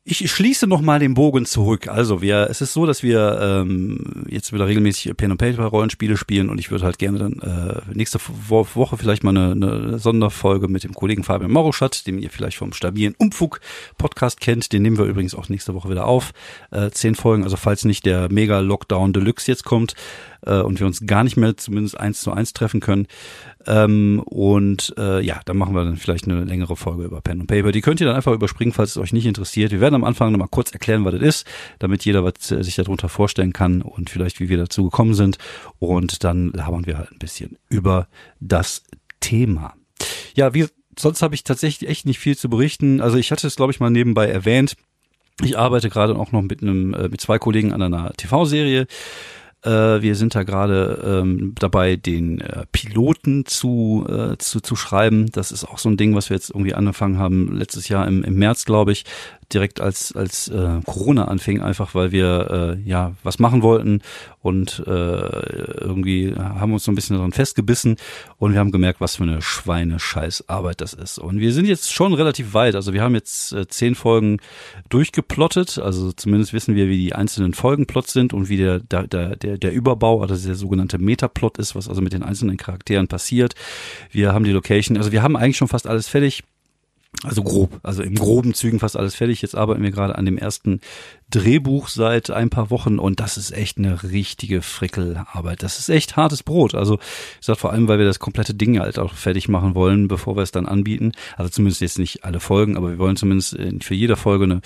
Ich 0.05 0.29
schließe 0.29 0.67
noch 0.67 0.81
mal 0.81 0.99
den 0.99 1.13
Bogen 1.13 1.45
zurück. 1.45 1.87
Also 1.87 2.21
wir, 2.21 2.49
es 2.49 2.59
ist 2.59 2.73
so, 2.73 2.85
dass 2.85 3.03
wir 3.03 3.39
ähm, 3.41 4.25
jetzt 4.27 4.51
wieder 4.51 4.67
regelmäßig 4.67 5.15
Pen 5.15 5.31
and 5.31 5.39
Paper 5.39 5.63
Rollenspiele 5.63 6.17
spielen 6.17 6.49
und 6.49 6.59
ich 6.59 6.71
würde 6.71 6.83
halt 6.83 6.99
gerne 6.99 7.19
dann 7.19 7.39
äh, 7.39 7.81
nächste 7.93 8.19
Woche 8.49 8.97
vielleicht 8.97 9.23
mal 9.23 9.29
eine, 9.29 9.53
eine 9.53 9.99
Sonderfolge 9.99 10.67
mit 10.67 10.83
dem 10.83 10.93
Kollegen 10.93 11.23
Fabian 11.23 11.51
Moroschat, 11.51 12.05
den 12.05 12.19
ihr 12.19 12.29
vielleicht 12.29 12.57
vom 12.57 12.73
stabilen 12.73 13.15
Umfug 13.17 13.61
Podcast 13.97 14.41
kennt. 14.41 14.73
Den 14.73 14.81
nehmen 14.81 14.97
wir 14.97 15.05
übrigens 15.05 15.35
auch 15.35 15.47
nächste 15.47 15.73
Woche 15.73 15.89
wieder 15.89 16.05
auf. 16.05 16.33
Äh, 16.71 16.89
zehn 16.91 17.15
Folgen, 17.15 17.45
also 17.45 17.55
falls 17.55 17.85
nicht 17.85 18.05
der 18.05 18.29
Mega 18.29 18.59
Lockdown 18.59 19.13
Deluxe 19.13 19.49
jetzt 19.49 19.63
kommt, 19.63 19.93
äh, 20.45 20.61
und 20.61 20.79
wir 20.79 20.87
uns 20.87 21.05
gar 21.05 21.23
nicht 21.23 21.37
mehr 21.37 21.57
zumindest 21.57 21.99
eins 21.99 22.21
zu 22.21 22.31
eins 22.31 22.53
treffen 22.53 22.79
können. 22.79 23.07
Ähm, 23.65 24.21
und 24.25 24.93
äh, 24.97 25.21
ja, 25.21 25.41
dann 25.45 25.57
machen 25.57 25.75
wir 25.75 25.83
dann 25.83 25.97
vielleicht 25.97 26.25
eine 26.25 26.43
längere 26.43 26.75
Folge 26.75 27.03
über 27.05 27.21
Pen 27.21 27.41
und 27.41 27.47
Paper. 27.47 27.71
Die 27.71 27.81
könnt 27.81 28.01
ihr 28.01 28.07
dann 28.07 28.15
einfach 28.15 28.33
überspringen, 28.33 28.73
falls 28.73 28.91
es 28.91 28.97
euch 28.97 29.13
nicht 29.13 29.25
interessiert. 29.25 29.71
Wir 29.71 29.81
werden 29.81 29.95
am 29.95 30.03
Anfang 30.03 30.31
nochmal 30.31 30.49
kurz 30.49 30.71
erklären, 30.71 31.05
was 31.05 31.13
das 31.13 31.21
ist, 31.21 31.47
damit 31.79 32.05
jeder 32.05 32.23
was 32.23 32.51
äh, 32.51 32.63
sich 32.63 32.75
darunter 32.75 33.09
vorstellen 33.09 33.53
kann 33.53 33.81
und 33.81 34.09
vielleicht 34.09 34.39
wie 34.39 34.49
wir 34.49 34.57
dazu 34.57 34.85
gekommen 34.85 35.13
sind. 35.13 35.37
Und 35.79 36.23
dann 36.23 36.51
labern 36.51 36.85
wir 36.85 36.97
halt 36.97 37.11
ein 37.11 37.19
bisschen 37.19 37.57
über 37.69 38.07
das 38.39 38.83
Thema. 39.19 39.73
Ja, 40.35 40.53
wie 40.53 40.67
sonst 40.99 41.21
habe 41.21 41.35
ich 41.35 41.43
tatsächlich 41.43 41.89
echt 41.89 42.05
nicht 42.05 42.19
viel 42.19 42.37
zu 42.37 42.49
berichten. 42.49 43.01
Also 43.01 43.17
ich 43.17 43.31
hatte 43.31 43.47
es, 43.47 43.55
glaube 43.55 43.71
ich, 43.71 43.79
mal 43.79 43.89
nebenbei 43.89 44.27
erwähnt. 44.27 44.75
Ich 45.41 45.57
arbeite 45.57 45.89
gerade 45.89 46.15
auch 46.15 46.31
noch 46.31 46.41
mit 46.41 46.61
einem, 46.61 46.93
äh, 46.93 47.09
mit 47.09 47.21
zwei 47.21 47.39
Kollegen 47.39 47.73
an 47.73 47.81
einer 47.81 48.13
TV-Serie. 48.13 48.87
Äh, 49.63 50.01
wir 50.01 50.15
sind 50.15 50.35
da 50.35 50.43
gerade 50.43 51.21
ähm, 51.21 51.55
dabei, 51.57 51.95
den 51.95 52.41
äh, 52.41 52.65
Piloten 52.71 53.45
zu, 53.45 54.05
äh, 54.09 54.37
zu, 54.37 54.61
zu 54.61 54.75
schreiben. 54.75 55.31
Das 55.31 55.51
ist 55.51 55.65
auch 55.65 55.77
so 55.77 55.89
ein 55.89 55.97
Ding, 55.97 56.15
was 56.15 56.29
wir 56.29 56.35
jetzt 56.35 56.49
irgendwie 56.49 56.73
angefangen 56.73 57.17
haben, 57.17 57.55
letztes 57.55 57.87
Jahr 57.87 58.07
im, 58.07 58.23
im 58.23 58.35
März, 58.35 58.65
glaube 58.65 58.91
ich 58.91 59.05
direkt 59.53 59.81
als 59.81 60.15
als 60.15 60.47
äh, 60.47 60.79
Corona 60.85 61.25
anfing, 61.25 61.61
einfach 61.61 61.95
weil 61.95 62.11
wir 62.11 62.77
äh, 62.85 62.89
ja 62.89 63.13
was 63.23 63.39
machen 63.39 63.61
wollten 63.61 64.01
und 64.41 64.83
äh, 64.85 64.89
irgendwie 64.89 66.33
haben 66.35 66.73
uns 66.73 66.83
so 66.83 66.91
ein 66.91 66.95
bisschen 66.95 67.15
daran 67.15 67.31
festgebissen 67.31 67.97
und 68.37 68.53
wir 68.53 68.59
haben 68.59 68.71
gemerkt, 68.71 68.99
was 68.99 69.15
für 69.15 69.23
eine 69.23 69.41
Schweine-Scheiß-Arbeit 69.41 70.81
das 70.81 70.93
ist. 70.93 71.17
Und 71.17 71.39
wir 71.39 71.53
sind 71.53 71.65
jetzt 71.65 71.93
schon 71.93 72.13
relativ 72.13 72.53
weit. 72.53 72.75
Also 72.75 72.93
wir 72.93 73.01
haben 73.01 73.15
jetzt 73.15 73.53
äh, 73.53 73.67
zehn 73.67 73.95
Folgen 73.95 74.39
durchgeplottet, 74.89 75.77
also 75.77 76.11
zumindest 76.11 76.53
wissen 76.53 76.75
wir, 76.75 76.89
wie 76.89 76.97
die 76.97 77.15
einzelnen 77.15 77.53
Folgenplots 77.53 78.13
sind 78.13 78.33
und 78.33 78.49
wie 78.49 78.57
der 78.57 78.79
der 78.79 79.07
der, 79.07 79.57
der 79.57 79.73
Überbau, 79.73 80.21
also 80.21 80.35
der 80.35 80.55
sogenannte 80.55 80.97
Metaplot 80.97 81.57
ist, 81.57 81.75
was 81.75 81.87
also 81.87 82.01
mit 82.01 82.13
den 82.13 82.23
einzelnen 82.23 82.57
Charakteren 82.57 83.07
passiert. 83.07 83.55
Wir 84.11 84.33
haben 84.33 84.43
die 84.43 84.51
Location, 84.51 84.97
also 84.97 85.11
wir 85.11 85.23
haben 85.23 85.35
eigentlich 85.35 85.57
schon 85.57 85.67
fast 85.67 85.87
alles 85.87 86.07
fertig. 86.07 86.43
Also 87.21 87.41
grob, 87.41 87.79
also 87.83 88.03
im 88.03 88.15
groben 88.15 88.53
Zügen 88.53 88.79
fast 88.79 88.97
alles 88.97 89.15
fertig. 89.15 89.41
Jetzt 89.41 89.55
arbeiten 89.55 89.81
wir 89.81 89.91
gerade 89.91 90.17
an 90.17 90.25
dem 90.25 90.37
ersten 90.37 90.81
Drehbuch 91.29 91.87
seit 91.87 92.29
ein 92.29 92.49
paar 92.49 92.69
Wochen 92.69 92.99
und 92.99 93.19
das 93.19 93.37
ist 93.37 93.51
echt 93.51 93.77
eine 93.77 94.03
richtige 94.03 94.61
Frickelarbeit. 94.61 95.63
Das 95.63 95.79
ist 95.79 95.89
echt 95.89 96.17
hartes 96.17 96.43
Brot. 96.43 96.75
Also 96.75 96.95
ich 97.39 97.45
sag 97.45 97.57
vor 97.57 97.71
allem, 97.71 97.87
weil 97.87 97.97
wir 97.97 98.05
das 98.05 98.19
komplette 98.19 98.53
Ding 98.53 98.77
halt 98.77 98.99
auch 98.99 99.13
fertig 99.13 99.47
machen 99.47 99.73
wollen, 99.73 100.09
bevor 100.09 100.35
wir 100.35 100.43
es 100.43 100.51
dann 100.51 100.65
anbieten. 100.65 101.13
Also 101.37 101.49
zumindest 101.49 101.81
jetzt 101.81 101.97
nicht 101.97 102.25
alle 102.25 102.41
Folgen, 102.41 102.75
aber 102.75 102.89
wir 102.91 102.99
wollen 102.99 103.15
zumindest 103.15 103.57
für 103.81 103.95
jede 103.95 104.17
Folge 104.17 104.43
eine, 104.43 104.61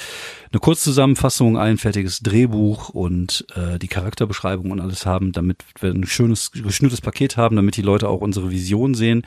eine 0.52 0.60
Kurzzusammenfassung, 0.60 1.58
ein 1.58 1.78
fertiges 1.78 2.22
Drehbuch 2.22 2.90
und 2.90 3.46
äh, 3.56 3.78
die 3.78 3.88
Charakterbeschreibung 3.88 4.72
und 4.72 4.82
alles 4.82 5.06
haben, 5.06 5.32
damit 5.32 5.64
wir 5.80 5.92
ein 5.92 6.08
schönes 6.08 6.52
geschnürtes 6.52 7.02
Paket 7.02 7.38
haben, 7.38 7.56
damit 7.56 7.78
die 7.78 7.84
Leute 7.84 8.10
auch 8.10 8.22
unsere 8.22 8.50
Vision 8.50 8.96
sehen 8.96 9.24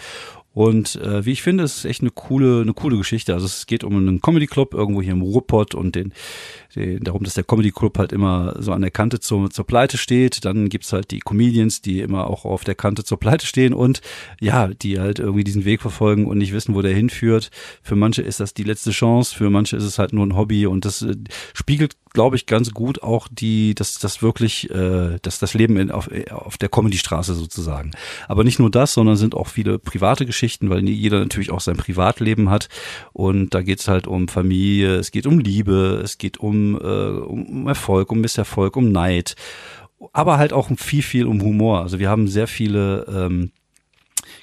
und 0.53 0.97
äh, 0.97 1.25
wie 1.25 1.33
ich 1.33 1.43
finde, 1.43 1.63
es 1.65 1.79
ist 1.79 1.85
echt 1.85 2.01
eine 2.01 2.11
coole, 2.11 2.63
eine 2.63 2.75
coole 2.75 2.97
Geschichte. 2.97 3.35
Also 3.35 3.47
es 3.47 3.67
geht 3.67 3.85
um 3.85 3.97
einen 3.97 4.21
Comedy 4.21 4.47
Club 4.47 4.75
irgendwo 4.75 5.01
hier 5.01 5.13
im 5.13 5.23
Ruhrpott 5.23 5.75
und 5.75 5.95
den, 5.95 6.13
den 6.75 7.05
darum, 7.05 7.23
dass 7.25 7.35
der 7.35 7.45
Comedy 7.45 7.71
Club 7.71 7.99
halt 7.99 8.13
immer 8.13 8.55
so 8.59 8.73
an 8.73 8.83
der 8.83 8.91
Kante 8.91 9.21
zur, 9.21 9.51
zur 9.51 9.67
Pleite 9.67 9.99
steht. 9.99 10.45
Dann 10.45 10.69
gibt's 10.69 10.93
halt 10.93 11.11
die 11.11 11.21
Comedians, 11.21 11.83
die 11.83 12.01
immer 12.01 12.29
auch 12.29 12.45
auf 12.45 12.65
der 12.65 12.75
Kante 12.75 13.05
zur 13.05 13.19
Pleite 13.19 13.47
stehen 13.47 13.75
und 13.75 14.01
ja, 14.41 14.69
die 14.69 15.01
halt 15.01 15.19
irgendwie 15.19 15.45
diesen 15.45 15.65
Weg 15.65 15.81
verfolgen 15.81 16.27
und 16.27 16.39
nicht 16.39 16.53
wissen, 16.53 16.75
wo 16.75 16.83
der 16.83 16.95
hinführt. 16.95 17.51
Für 17.83 17.97
manche 17.97 18.23
ist 18.23 18.41
das 18.41 18.55
die 18.55 18.65
letzte 18.65 18.91
Chance, 18.91 19.35
für 19.35 19.51
manche 19.51 19.77
ist 19.77 19.85
es 19.85 19.99
halt 19.99 20.13
nur 20.13 20.27
ein 20.27 20.37
Hobby 20.37 20.67
und 20.67 20.85
das 20.85 21.03
äh, 21.03 21.17
spiegelt 21.55 21.97
glaube 22.13 22.37
ich, 22.37 22.47
ganz 22.47 22.73
gut 22.73 23.03
auch 23.03 23.29
die, 23.31 23.75
dass 23.75 23.99
das 23.99 24.23
wirklich, 24.23 24.71
äh, 24.71 25.19
dass 25.23 25.39
das 25.39 25.55
Leben 25.55 25.77
in, 25.77 25.91
auf, 25.91 26.09
auf 26.31 26.59
der 26.59 26.69
Comedy-Straße 26.69 27.35
sozusagen. 27.35 27.93
Aber 28.27 28.45
nicht 28.45 28.59
nur 28.59 28.71
das, 28.71 28.95
sondern 28.95 29.17
sind 29.17 29.35
auch 29.35 29.47
viele 29.47 29.79
private 29.79 30.27
Geschichten, 30.27 30.71
weil 30.71 30.89
jeder 30.89 31.21
natürlich 31.21 31.51
auch 31.51 31.61
sein 31.61 31.77
Privatleben 31.77 32.51
hat. 32.51 32.69
Und 33.13 33.55
da 33.55 33.63
geht's 33.63 33.89
halt 33.89 34.07
um 34.07 34.29
Familie, 34.29 34.97
es 34.97 35.13
geht 35.13 35.27
um 35.27 35.39
Liebe, 35.39 36.01
es 36.03 36.19
geht 36.19 36.39
um, 36.39 36.60
äh, 36.77 37.19
um 37.21 37.67
Erfolg, 37.67 38.11
um 38.13 38.21
Misserfolg, 38.21 38.77
um 38.77 38.91
Neid. 38.93 39.37
Aber 40.13 40.39
halt 40.39 40.53
auch 40.53 40.71
viel, 40.77 41.03
viel 41.03 41.27
um 41.27 41.43
Humor. 41.43 41.81
Also 41.83 41.99
wir 41.99 42.09
haben 42.09 42.27
sehr 42.27 42.47
viele 42.47 43.05
ähm, 43.09 43.51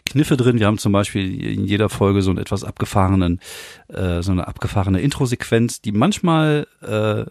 Kniffe 0.06 0.38
drin. 0.38 0.60
Wir 0.60 0.68
haben 0.68 0.78
zum 0.78 0.92
Beispiel 0.92 1.44
in 1.44 1.66
jeder 1.66 1.90
Folge 1.90 2.22
so 2.22 2.30
einen 2.30 2.40
etwas 2.40 2.64
abgefahrenen, 2.64 3.40
äh, 3.88 4.22
so 4.22 4.32
eine 4.32 4.48
abgefahrene 4.48 5.02
Intro-Sequenz, 5.02 5.82
die 5.82 5.92
manchmal 5.92 6.68
äh, 6.82 7.26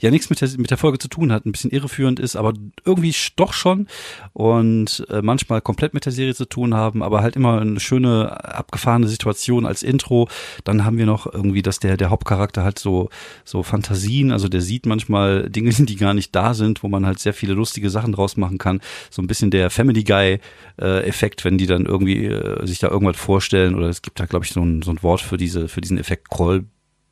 ja 0.00 0.10
nichts 0.10 0.30
mit 0.30 0.40
der, 0.40 0.48
mit 0.56 0.70
der 0.70 0.78
Folge 0.78 0.98
zu 0.98 1.08
tun 1.08 1.32
hat, 1.32 1.46
ein 1.46 1.52
bisschen 1.52 1.70
irreführend 1.70 2.20
ist, 2.20 2.36
aber 2.36 2.52
irgendwie 2.84 3.14
doch 3.36 3.52
schon 3.52 3.88
und 4.32 5.06
äh, 5.10 5.22
manchmal 5.22 5.60
komplett 5.60 5.94
mit 5.94 6.04
der 6.04 6.12
Serie 6.12 6.34
zu 6.34 6.44
tun 6.44 6.74
haben, 6.74 7.02
aber 7.02 7.22
halt 7.22 7.36
immer 7.36 7.60
eine 7.60 7.80
schöne 7.80 8.44
abgefahrene 8.44 9.08
Situation 9.08 9.66
als 9.66 9.82
Intro. 9.82 10.28
Dann 10.64 10.84
haben 10.84 10.98
wir 10.98 11.06
noch 11.06 11.32
irgendwie, 11.32 11.62
dass 11.62 11.78
der 11.78 11.96
der 11.96 12.10
Hauptcharakter 12.10 12.64
halt 12.64 12.78
so 12.78 13.08
so 13.44 13.62
Fantasien, 13.62 14.32
also 14.32 14.48
der 14.48 14.60
sieht 14.60 14.86
manchmal 14.86 15.50
Dinge, 15.50 15.70
die 15.70 15.96
gar 15.96 16.14
nicht 16.14 16.34
da 16.34 16.54
sind, 16.54 16.82
wo 16.82 16.88
man 16.88 17.06
halt 17.06 17.18
sehr 17.18 17.34
viele 17.34 17.54
lustige 17.54 17.90
Sachen 17.90 18.12
draus 18.12 18.36
machen 18.36 18.58
kann. 18.58 18.80
So 19.10 19.22
ein 19.22 19.26
bisschen 19.26 19.50
der 19.50 19.70
Family 19.70 20.04
Guy 20.04 20.40
äh, 20.80 21.06
Effekt, 21.06 21.44
wenn 21.44 21.58
die 21.58 21.66
dann 21.66 21.86
irgendwie 21.86 22.26
äh, 22.26 22.66
sich 22.66 22.78
da 22.78 22.88
irgendwas 22.88 23.16
vorstellen 23.16 23.74
oder 23.74 23.88
es 23.88 24.02
gibt 24.02 24.20
da 24.20 24.26
glaube 24.26 24.44
ich 24.44 24.52
so 24.52 24.60
ein, 24.60 24.82
so 24.82 24.90
ein 24.90 25.02
Wort 25.02 25.20
für 25.20 25.36
diese 25.36 25.68
für 25.68 25.80
diesen 25.80 25.98
Effekt 25.98 26.30
Call 26.30 26.64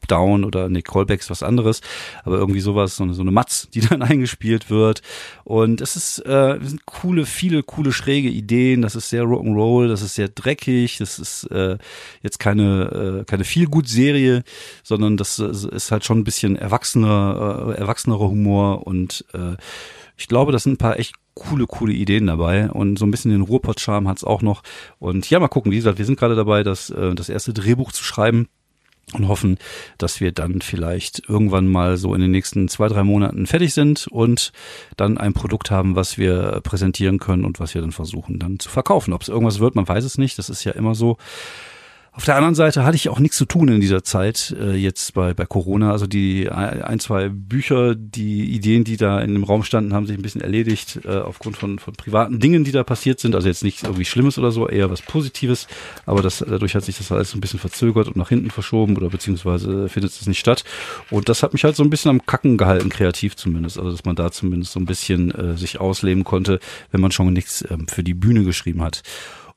Down 0.06 0.44
oder 0.44 0.68
Nick 0.68 0.86
Callbacks 0.86 1.30
was 1.30 1.42
anderes, 1.42 1.80
aber 2.24 2.38
irgendwie 2.38 2.60
sowas, 2.60 2.96
so 2.96 3.04
eine, 3.04 3.14
so 3.14 3.22
eine 3.22 3.30
Matz, 3.30 3.68
die 3.70 3.80
dann 3.88 4.02
eingespielt 4.02 4.70
wird. 4.70 5.02
Und 5.44 5.80
es 5.80 5.96
ist, 5.96 6.18
äh, 6.20 6.56
es 6.56 6.70
sind 6.70 6.86
coole, 6.86 7.26
viele 7.26 7.62
coole, 7.62 7.92
schräge 7.92 8.28
Ideen. 8.28 8.82
Das 8.82 8.94
ist 8.94 9.10
sehr 9.10 9.24
Rock'n'Roll, 9.24 9.88
das 9.88 10.02
ist 10.02 10.14
sehr 10.14 10.28
dreckig, 10.28 10.98
das 10.98 11.18
ist 11.18 11.44
äh, 11.50 11.78
jetzt 12.22 12.38
keine, 12.38 13.20
äh, 13.20 13.24
keine 13.24 13.44
Feelgood-Serie, 13.44 14.44
sondern 14.82 15.16
das 15.16 15.38
ist 15.38 15.90
halt 15.90 16.04
schon 16.04 16.18
ein 16.18 16.24
bisschen 16.24 16.56
erwachsener, 16.56 17.74
äh, 17.76 17.78
erwachsenerer 17.78 18.28
Humor 18.28 18.86
und 18.86 19.24
äh, 19.34 19.56
ich 20.16 20.28
glaube, 20.28 20.52
das 20.52 20.62
sind 20.62 20.74
ein 20.74 20.78
paar 20.78 20.98
echt 20.98 21.14
coole, 21.34 21.66
coole 21.66 21.92
Ideen 21.92 22.26
dabei 22.26 22.70
und 22.70 22.98
so 22.98 23.04
ein 23.04 23.10
bisschen 23.10 23.30
den 23.30 23.42
Ruhrpott-Charme 23.42 24.08
hat's 24.08 24.24
auch 24.24 24.40
noch. 24.40 24.62
Und 24.98 25.28
ja, 25.28 25.38
mal 25.38 25.48
gucken, 25.48 25.70
wie 25.70 25.76
gesagt, 25.76 25.98
wir 25.98 26.06
sind 26.06 26.18
gerade 26.18 26.34
dabei, 26.34 26.62
das, 26.62 26.90
äh, 26.90 27.14
das 27.14 27.28
erste 27.28 27.52
Drehbuch 27.52 27.92
zu 27.92 28.02
schreiben 28.02 28.48
und 29.12 29.28
hoffen, 29.28 29.58
dass 29.98 30.20
wir 30.20 30.32
dann 30.32 30.60
vielleicht 30.60 31.28
irgendwann 31.28 31.68
mal 31.68 31.96
so 31.96 32.12
in 32.14 32.20
den 32.20 32.32
nächsten 32.32 32.68
zwei, 32.68 32.88
drei 32.88 33.04
Monaten 33.04 33.46
fertig 33.46 33.72
sind 33.72 34.08
und 34.08 34.52
dann 34.96 35.16
ein 35.16 35.32
Produkt 35.32 35.70
haben, 35.70 35.94
was 35.94 36.18
wir 36.18 36.60
präsentieren 36.64 37.18
können 37.18 37.44
und 37.44 37.60
was 37.60 37.74
wir 37.74 37.82
dann 37.82 37.92
versuchen 37.92 38.40
dann 38.40 38.58
zu 38.58 38.68
verkaufen. 38.68 39.12
Ob 39.12 39.22
es 39.22 39.28
irgendwas 39.28 39.60
wird, 39.60 39.76
man 39.76 39.86
weiß 39.86 40.04
es 40.04 40.18
nicht. 40.18 40.38
Das 40.38 40.50
ist 40.50 40.64
ja 40.64 40.72
immer 40.72 40.94
so. 40.94 41.18
Auf 42.16 42.24
der 42.24 42.36
anderen 42.36 42.54
Seite 42.54 42.82
hatte 42.82 42.96
ich 42.96 43.10
auch 43.10 43.18
nichts 43.18 43.36
zu 43.36 43.44
tun 43.44 43.68
in 43.68 43.78
dieser 43.78 44.02
Zeit, 44.02 44.56
äh, 44.58 44.74
jetzt 44.74 45.12
bei, 45.12 45.34
bei 45.34 45.44
Corona. 45.44 45.92
Also 45.92 46.06
die 46.06 46.48
ein, 46.48 46.98
zwei 46.98 47.28
Bücher, 47.28 47.94
die 47.94 48.54
Ideen, 48.54 48.84
die 48.84 48.96
da 48.96 49.20
in 49.20 49.34
dem 49.34 49.44
Raum 49.44 49.64
standen, 49.64 49.92
haben 49.92 50.06
sich 50.06 50.16
ein 50.16 50.22
bisschen 50.22 50.40
erledigt, 50.40 51.00
äh, 51.04 51.18
aufgrund 51.18 51.58
von, 51.58 51.78
von 51.78 51.92
privaten 51.92 52.40
Dingen, 52.40 52.64
die 52.64 52.72
da 52.72 52.84
passiert 52.84 53.20
sind. 53.20 53.34
Also 53.34 53.48
jetzt 53.48 53.62
nichts 53.62 53.82
irgendwie 53.82 54.06
Schlimmes 54.06 54.38
oder 54.38 54.50
so, 54.50 54.66
eher 54.66 54.90
was 54.90 55.02
Positives. 55.02 55.68
Aber 56.06 56.22
das, 56.22 56.38
dadurch 56.38 56.74
hat 56.74 56.84
sich 56.84 56.96
das 56.96 57.12
alles 57.12 57.34
ein 57.34 57.42
bisschen 57.42 57.60
verzögert 57.60 58.08
und 58.08 58.16
nach 58.16 58.30
hinten 58.30 58.50
verschoben 58.50 58.96
oder 58.96 59.10
beziehungsweise 59.10 59.90
findet 59.90 60.12
es 60.12 60.26
nicht 60.26 60.38
statt. 60.38 60.64
Und 61.10 61.28
das 61.28 61.42
hat 61.42 61.52
mich 61.52 61.64
halt 61.64 61.76
so 61.76 61.82
ein 61.82 61.90
bisschen 61.90 62.10
am 62.10 62.24
Kacken 62.24 62.56
gehalten, 62.56 62.88
kreativ 62.88 63.36
zumindest. 63.36 63.78
Also 63.78 63.90
dass 63.90 64.06
man 64.06 64.16
da 64.16 64.30
zumindest 64.30 64.72
so 64.72 64.80
ein 64.80 64.86
bisschen 64.86 65.32
äh, 65.32 65.58
sich 65.58 65.80
ausleben 65.80 66.24
konnte, 66.24 66.60
wenn 66.92 67.02
man 67.02 67.12
schon 67.12 67.30
nichts 67.34 67.62
ähm, 67.70 67.88
für 67.88 68.02
die 68.02 68.14
Bühne 68.14 68.42
geschrieben 68.44 68.82
hat. 68.82 69.02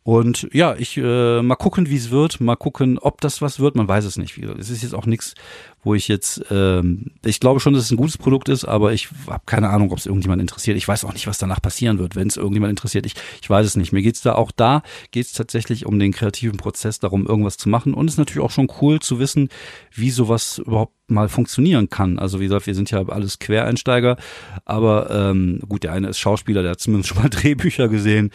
Und 0.10 0.48
ja, 0.54 0.76
ich 0.76 0.98
äh, 0.98 1.43
mal 1.43 1.56
gucken, 1.56 1.88
wie 1.88 1.95
es 1.95 2.10
wird, 2.10 2.41
mal 2.41 2.56
gucken, 2.56 2.98
ob 2.98 3.22
das 3.22 3.43
was 3.43 3.60
wird. 3.60 3.76
Man 3.76 3.88
weiß 3.88 4.06
es 4.06 4.17
nicht. 4.17 4.39
Es 4.39 4.72
ist 4.72 4.82
jetzt 4.82 4.95
auch 4.95 5.06
nichts, 5.06 5.36
wo 5.84 5.94
ich 5.96 6.08
jetzt, 6.08 6.44
ähm, 6.52 7.12
ich 7.24 7.39
glaube 7.39 7.60
schon, 7.60 7.74
dass 7.74 7.84
es 7.84 7.92
ein 7.92 7.98
gutes 7.98 8.18
Produkt 8.18 8.50
ist, 8.50 8.65
aber 8.65 8.94
ich 8.94 9.10
habe 9.28 9.44
keine 9.46 9.70
Ahnung, 9.70 9.92
ob 9.92 9.98
es 9.98 10.06
irgendjemand 10.06 10.42
interessiert. 10.42 10.78
Ich 10.78 10.88
weiß 10.88 11.06
auch 11.06 11.13
nicht, 11.13 11.28
was 11.28 11.38
danach 11.38 11.62
passieren 11.62 12.00
wird, 12.00 12.15
wenn 12.15 12.28
es 12.28 12.38
irgendjemand 12.38 12.72
interessiert. 12.72 13.06
Ich, 13.06 13.13
ich 13.42 13.50
weiß 13.50 13.65
es 13.65 13.76
nicht. 13.78 13.94
Mir 13.94 14.02
geht's 14.02 14.22
da 14.22 14.36
auch 14.36 14.52
da, 14.52 14.82
geht's 15.12 15.34
tatsächlich 15.34 15.86
um 15.86 16.00
den 16.00 16.12
kreativen 16.12 16.58
Prozess, 16.58 17.00
darum, 17.00 17.26
irgendwas 17.26 17.58
zu 17.58 17.70
machen. 17.70 17.94
Und 17.94 18.08
es 18.08 18.15
ist 18.15 18.18
natürlich 18.18 18.44
auch 18.44 18.52
schon 18.52 18.72
cool 18.82 19.00
zu 19.00 19.20
wissen, 19.20 19.50
wie 19.94 20.12
sowas 20.12 20.58
überhaupt 20.58 20.94
mal 21.08 21.30
funktionieren 21.30 21.89
kann. 21.89 22.20
Also 22.20 22.39
wie 22.39 22.46
gesagt, 22.46 22.68
wir 22.68 22.76
sind 22.76 22.92
ja 22.92 23.08
alles 23.08 23.39
Quereinsteiger, 23.39 24.18
aber 24.65 25.10
ähm, 25.10 25.60
gut, 25.68 25.84
der 25.84 25.94
eine 25.94 26.10
ist 26.10 26.20
Schauspieler, 26.20 26.62
der 26.62 26.72
hat 26.72 26.80
zumindest 26.80 27.10
schon 27.10 27.22
mal 27.22 27.30
Drehbücher 27.32 27.88
gesehen 27.88 28.32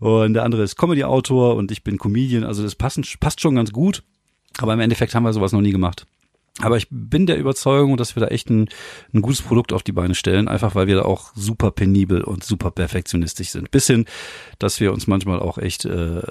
und 0.00 0.34
der 0.34 0.44
andere 0.44 0.62
ist 0.62 0.76
Comedy-Autor 0.76 1.56
und 1.56 1.70
ich 1.72 1.82
bin 1.82 1.98
Comedian. 1.98 2.44
Also 2.44 2.62
das 2.62 2.74
passen, 2.74 3.04
passt 3.20 3.40
schon 3.40 3.54
ganz 3.54 3.72
gut. 3.72 4.02
Aber 4.58 4.74
im 4.74 4.80
Endeffekt 4.80 5.14
haben 5.14 5.22
wir 5.22 5.32
sowas 5.32 5.52
noch 5.52 5.60
nie 5.60 5.72
gemacht. 5.72 6.06
Aber 6.62 6.76
ich 6.76 6.88
bin 6.90 7.26
der 7.26 7.38
Überzeugung, 7.38 7.96
dass 7.96 8.16
wir 8.16 8.20
da 8.20 8.26
echt 8.28 8.50
ein, 8.50 8.68
ein 9.14 9.22
gutes 9.22 9.42
Produkt 9.42 9.72
auf 9.72 9.82
die 9.82 9.92
Beine 9.92 10.14
stellen, 10.14 10.48
einfach 10.48 10.74
weil 10.74 10.86
wir 10.86 10.96
da 10.96 11.02
auch 11.02 11.32
super 11.34 11.70
penibel 11.70 12.22
und 12.22 12.44
super 12.44 12.70
perfektionistisch 12.70 13.50
sind. 13.50 13.70
Bis 13.70 13.86
hin, 13.86 14.04
dass 14.58 14.80
wir 14.80 14.92
uns 14.92 15.06
manchmal 15.06 15.40
auch 15.40 15.58
echt, 15.58 15.84
äh, 15.84 16.22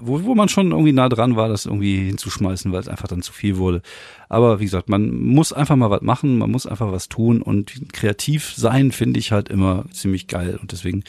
wo, 0.00 0.24
wo 0.24 0.34
man 0.34 0.48
schon 0.48 0.72
irgendwie 0.72 0.92
nah 0.92 1.08
dran 1.08 1.36
war, 1.36 1.48
das 1.48 1.66
irgendwie 1.66 2.06
hinzuschmeißen, 2.06 2.72
weil 2.72 2.80
es 2.80 2.88
einfach 2.88 3.08
dann 3.08 3.22
zu 3.22 3.32
viel 3.32 3.56
wurde. 3.56 3.82
Aber 4.28 4.60
wie 4.60 4.64
gesagt, 4.64 4.88
man 4.88 5.22
muss 5.22 5.52
einfach 5.52 5.76
mal 5.76 5.90
was 5.90 6.02
machen, 6.02 6.36
man 6.36 6.50
muss 6.50 6.66
einfach 6.66 6.92
was 6.92 7.08
tun 7.08 7.40
und 7.40 7.92
kreativ 7.92 8.52
sein 8.54 8.92
finde 8.92 9.18
ich 9.18 9.32
halt 9.32 9.48
immer 9.48 9.84
ziemlich 9.90 10.26
geil. 10.26 10.58
Und 10.60 10.72
deswegen 10.72 11.02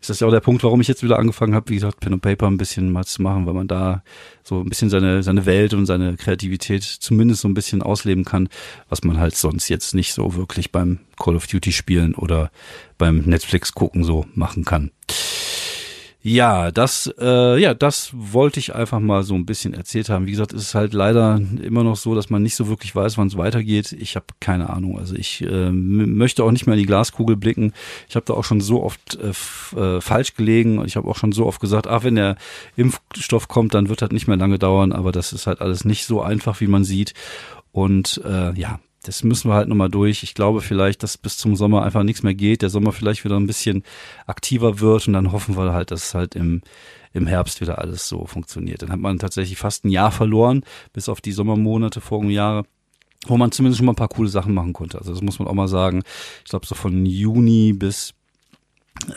ist 0.00 0.10
das 0.10 0.20
ja 0.20 0.26
auch 0.26 0.30
der 0.30 0.40
Punkt, 0.40 0.62
warum 0.62 0.80
ich 0.80 0.88
jetzt 0.88 1.02
wieder 1.02 1.18
angefangen 1.18 1.54
habe, 1.54 1.70
wie 1.70 1.74
gesagt, 1.74 2.00
Pen 2.00 2.12
und 2.12 2.20
Paper 2.20 2.46
ein 2.48 2.58
bisschen 2.58 2.92
mal 2.92 3.04
zu 3.04 3.22
machen, 3.22 3.46
weil 3.46 3.54
man 3.54 3.68
da 3.68 4.02
so 4.42 4.60
ein 4.60 4.68
bisschen 4.68 4.90
seine, 4.90 5.22
seine 5.22 5.46
Welt 5.46 5.72
und 5.72 5.86
seine 5.86 6.16
Kreativität 6.16 6.82
zumindest 6.82 7.40
so 7.40 7.48
ein 7.48 7.54
bisschen 7.54 7.75
ausleben 7.82 8.24
kann, 8.24 8.48
was 8.88 9.04
man 9.04 9.18
halt 9.18 9.36
sonst 9.36 9.68
jetzt 9.68 9.94
nicht 9.94 10.12
so 10.12 10.34
wirklich 10.34 10.72
beim 10.72 11.00
Call 11.18 11.36
of 11.36 11.46
Duty 11.46 11.72
spielen 11.72 12.14
oder 12.14 12.50
beim 12.98 13.18
Netflix 13.20 13.72
gucken 13.72 14.04
so 14.04 14.26
machen 14.34 14.64
kann. 14.64 14.90
Ja, 16.28 16.72
das, 16.72 17.08
äh, 17.20 17.56
ja, 17.56 17.72
das 17.72 18.10
wollte 18.12 18.58
ich 18.58 18.74
einfach 18.74 18.98
mal 18.98 19.22
so 19.22 19.36
ein 19.36 19.46
bisschen 19.46 19.74
erzählt 19.74 20.08
haben. 20.08 20.26
Wie 20.26 20.32
gesagt, 20.32 20.52
es 20.52 20.62
ist 20.62 20.74
halt 20.74 20.92
leider 20.92 21.40
immer 21.62 21.84
noch 21.84 21.94
so, 21.94 22.16
dass 22.16 22.30
man 22.30 22.42
nicht 22.42 22.56
so 22.56 22.66
wirklich 22.66 22.96
weiß, 22.96 23.16
wann 23.16 23.28
es 23.28 23.36
weitergeht. 23.36 23.92
Ich 23.92 24.16
habe 24.16 24.26
keine 24.40 24.70
Ahnung. 24.70 24.98
Also 24.98 25.14
ich 25.14 25.42
äh, 25.42 25.70
möchte 25.70 26.42
auch 26.42 26.50
nicht 26.50 26.66
mehr 26.66 26.74
in 26.74 26.80
die 26.80 26.86
Glaskugel 26.86 27.36
blicken. 27.36 27.72
Ich 28.08 28.16
habe 28.16 28.26
da 28.26 28.34
auch 28.34 28.42
schon 28.42 28.60
so 28.60 28.82
oft 28.82 29.16
äh, 29.22 29.78
äh, 29.80 30.00
falsch 30.00 30.34
gelegen. 30.34 30.84
Ich 30.84 30.96
habe 30.96 31.06
auch 31.08 31.16
schon 31.16 31.30
so 31.30 31.46
oft 31.46 31.60
gesagt, 31.60 31.86
ach, 31.86 32.02
wenn 32.02 32.16
der 32.16 32.34
Impfstoff 32.74 33.46
kommt, 33.46 33.74
dann 33.74 33.88
wird 33.88 34.02
das 34.02 34.10
nicht 34.10 34.26
mehr 34.26 34.36
lange 34.36 34.58
dauern. 34.58 34.90
Aber 34.90 35.12
das 35.12 35.32
ist 35.32 35.46
halt 35.46 35.60
alles 35.60 35.84
nicht 35.84 36.06
so 36.06 36.22
einfach, 36.22 36.60
wie 36.60 36.66
man 36.66 36.82
sieht. 36.82 37.14
Und 37.70 38.20
äh, 38.24 38.52
ja, 38.58 38.80
das 39.06 39.22
müssen 39.22 39.50
wir 39.50 39.54
halt 39.54 39.68
nochmal 39.68 39.88
durch. 39.88 40.22
Ich 40.22 40.34
glaube 40.34 40.60
vielleicht, 40.60 41.02
dass 41.02 41.16
bis 41.16 41.38
zum 41.38 41.56
Sommer 41.56 41.82
einfach 41.82 42.02
nichts 42.02 42.22
mehr 42.22 42.34
geht, 42.34 42.62
der 42.62 42.70
Sommer 42.70 42.92
vielleicht 42.92 43.24
wieder 43.24 43.38
ein 43.38 43.46
bisschen 43.46 43.84
aktiver 44.26 44.80
wird 44.80 45.06
und 45.06 45.14
dann 45.14 45.32
hoffen 45.32 45.56
wir 45.56 45.72
halt, 45.72 45.90
dass 45.90 46.14
halt 46.14 46.34
im, 46.34 46.62
im 47.12 47.26
Herbst 47.26 47.60
wieder 47.60 47.78
alles 47.78 48.08
so 48.08 48.26
funktioniert. 48.26 48.82
Dann 48.82 48.90
hat 48.90 48.98
man 48.98 49.18
tatsächlich 49.18 49.58
fast 49.58 49.84
ein 49.84 49.90
Jahr 49.90 50.10
verloren, 50.10 50.64
bis 50.92 51.08
auf 51.08 51.20
die 51.20 51.32
Sommermonate 51.32 52.00
vorigen 52.00 52.30
Jahre 52.30 52.64
wo 53.28 53.36
man 53.36 53.50
zumindest 53.50 53.78
schon 53.78 53.86
mal 53.86 53.92
ein 53.92 53.96
paar 53.96 54.08
coole 54.08 54.28
Sachen 54.28 54.54
machen 54.54 54.72
konnte. 54.72 54.98
Also 54.98 55.12
das 55.12 55.20
muss 55.20 55.40
man 55.40 55.48
auch 55.48 55.54
mal 55.54 55.66
sagen. 55.66 56.02
Ich 56.44 56.50
glaube, 56.50 56.66
so 56.66 56.76
von 56.76 57.06
Juni 57.06 57.72
bis 57.72 58.14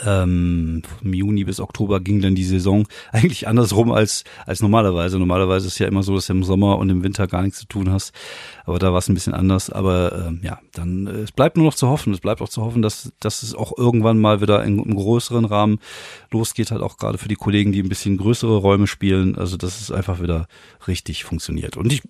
ähm, 0.06 0.84
vom 1.00 1.14
Juni 1.14 1.44
bis 1.44 1.60
Oktober 1.60 2.00
ging 2.00 2.22
dann 2.22 2.36
die 2.36 2.44
Saison 2.44 2.88
eigentlich 3.12 3.48
andersrum 3.48 3.92
als, 3.92 4.24
als 4.46 4.62
normalerweise. 4.62 5.20
Normalerweise 5.20 5.68
ist 5.68 5.74
es 5.74 5.80
ja 5.80 5.88
immer 5.88 6.04
so, 6.04 6.16
dass 6.16 6.28
du 6.28 6.34
im 6.34 6.44
Sommer 6.44 6.78
und 6.78 6.90
im 6.90 7.04
Winter 7.04 7.28
gar 7.28 7.42
nichts 7.42 7.60
zu 7.60 7.66
tun 7.66 7.92
hast. 7.92 8.14
Aber 8.66 8.80
da 8.80 8.92
war 8.92 9.00
es 9.00 9.10
ein 9.10 9.14
bisschen 9.14 9.34
anders. 9.34 9.70
Aber 9.70 10.28
ähm, 10.28 10.42
ja, 10.44 10.60
dann 10.74 11.08
äh, 11.08 11.22
es 11.22 11.32
bleibt 11.32 11.58
nur 11.58 11.66
noch 11.66 11.76
zu 11.76 11.88
hoffen. 11.88 12.14
Es 12.14 12.20
bleibt 12.20 12.42
auch 12.42 12.50
zu 12.50 12.62
hoffen, 12.64 12.82
dass, 12.82 13.12
dass 13.20 13.44
es 13.44 13.56
auch 13.56 13.78
irgendwann 13.78 14.20
mal 14.20 14.42
wieder 14.42 14.64
in, 14.64 14.80
im 14.80 14.96
größeren 14.96 15.46
Rahmen 15.46 15.80
losgeht, 16.32 16.72
halt 16.72 16.82
auch 16.82 16.98
gerade 16.98 17.18
für 17.18 17.28
die 17.28 17.36
Kollegen, 17.36 17.72
die 17.72 17.82
ein 17.82 17.90
bisschen 17.90 18.18
größere 18.18 18.58
Räume 18.58 18.88
spielen. 18.88 19.38
Also 19.38 19.58
dass 19.58 19.82
es 19.82 19.92
einfach 19.92 20.22
wieder 20.22 20.48
richtig 20.88 21.24
funktioniert. 21.24 21.78
Und 21.78 21.92
ich 21.92 22.02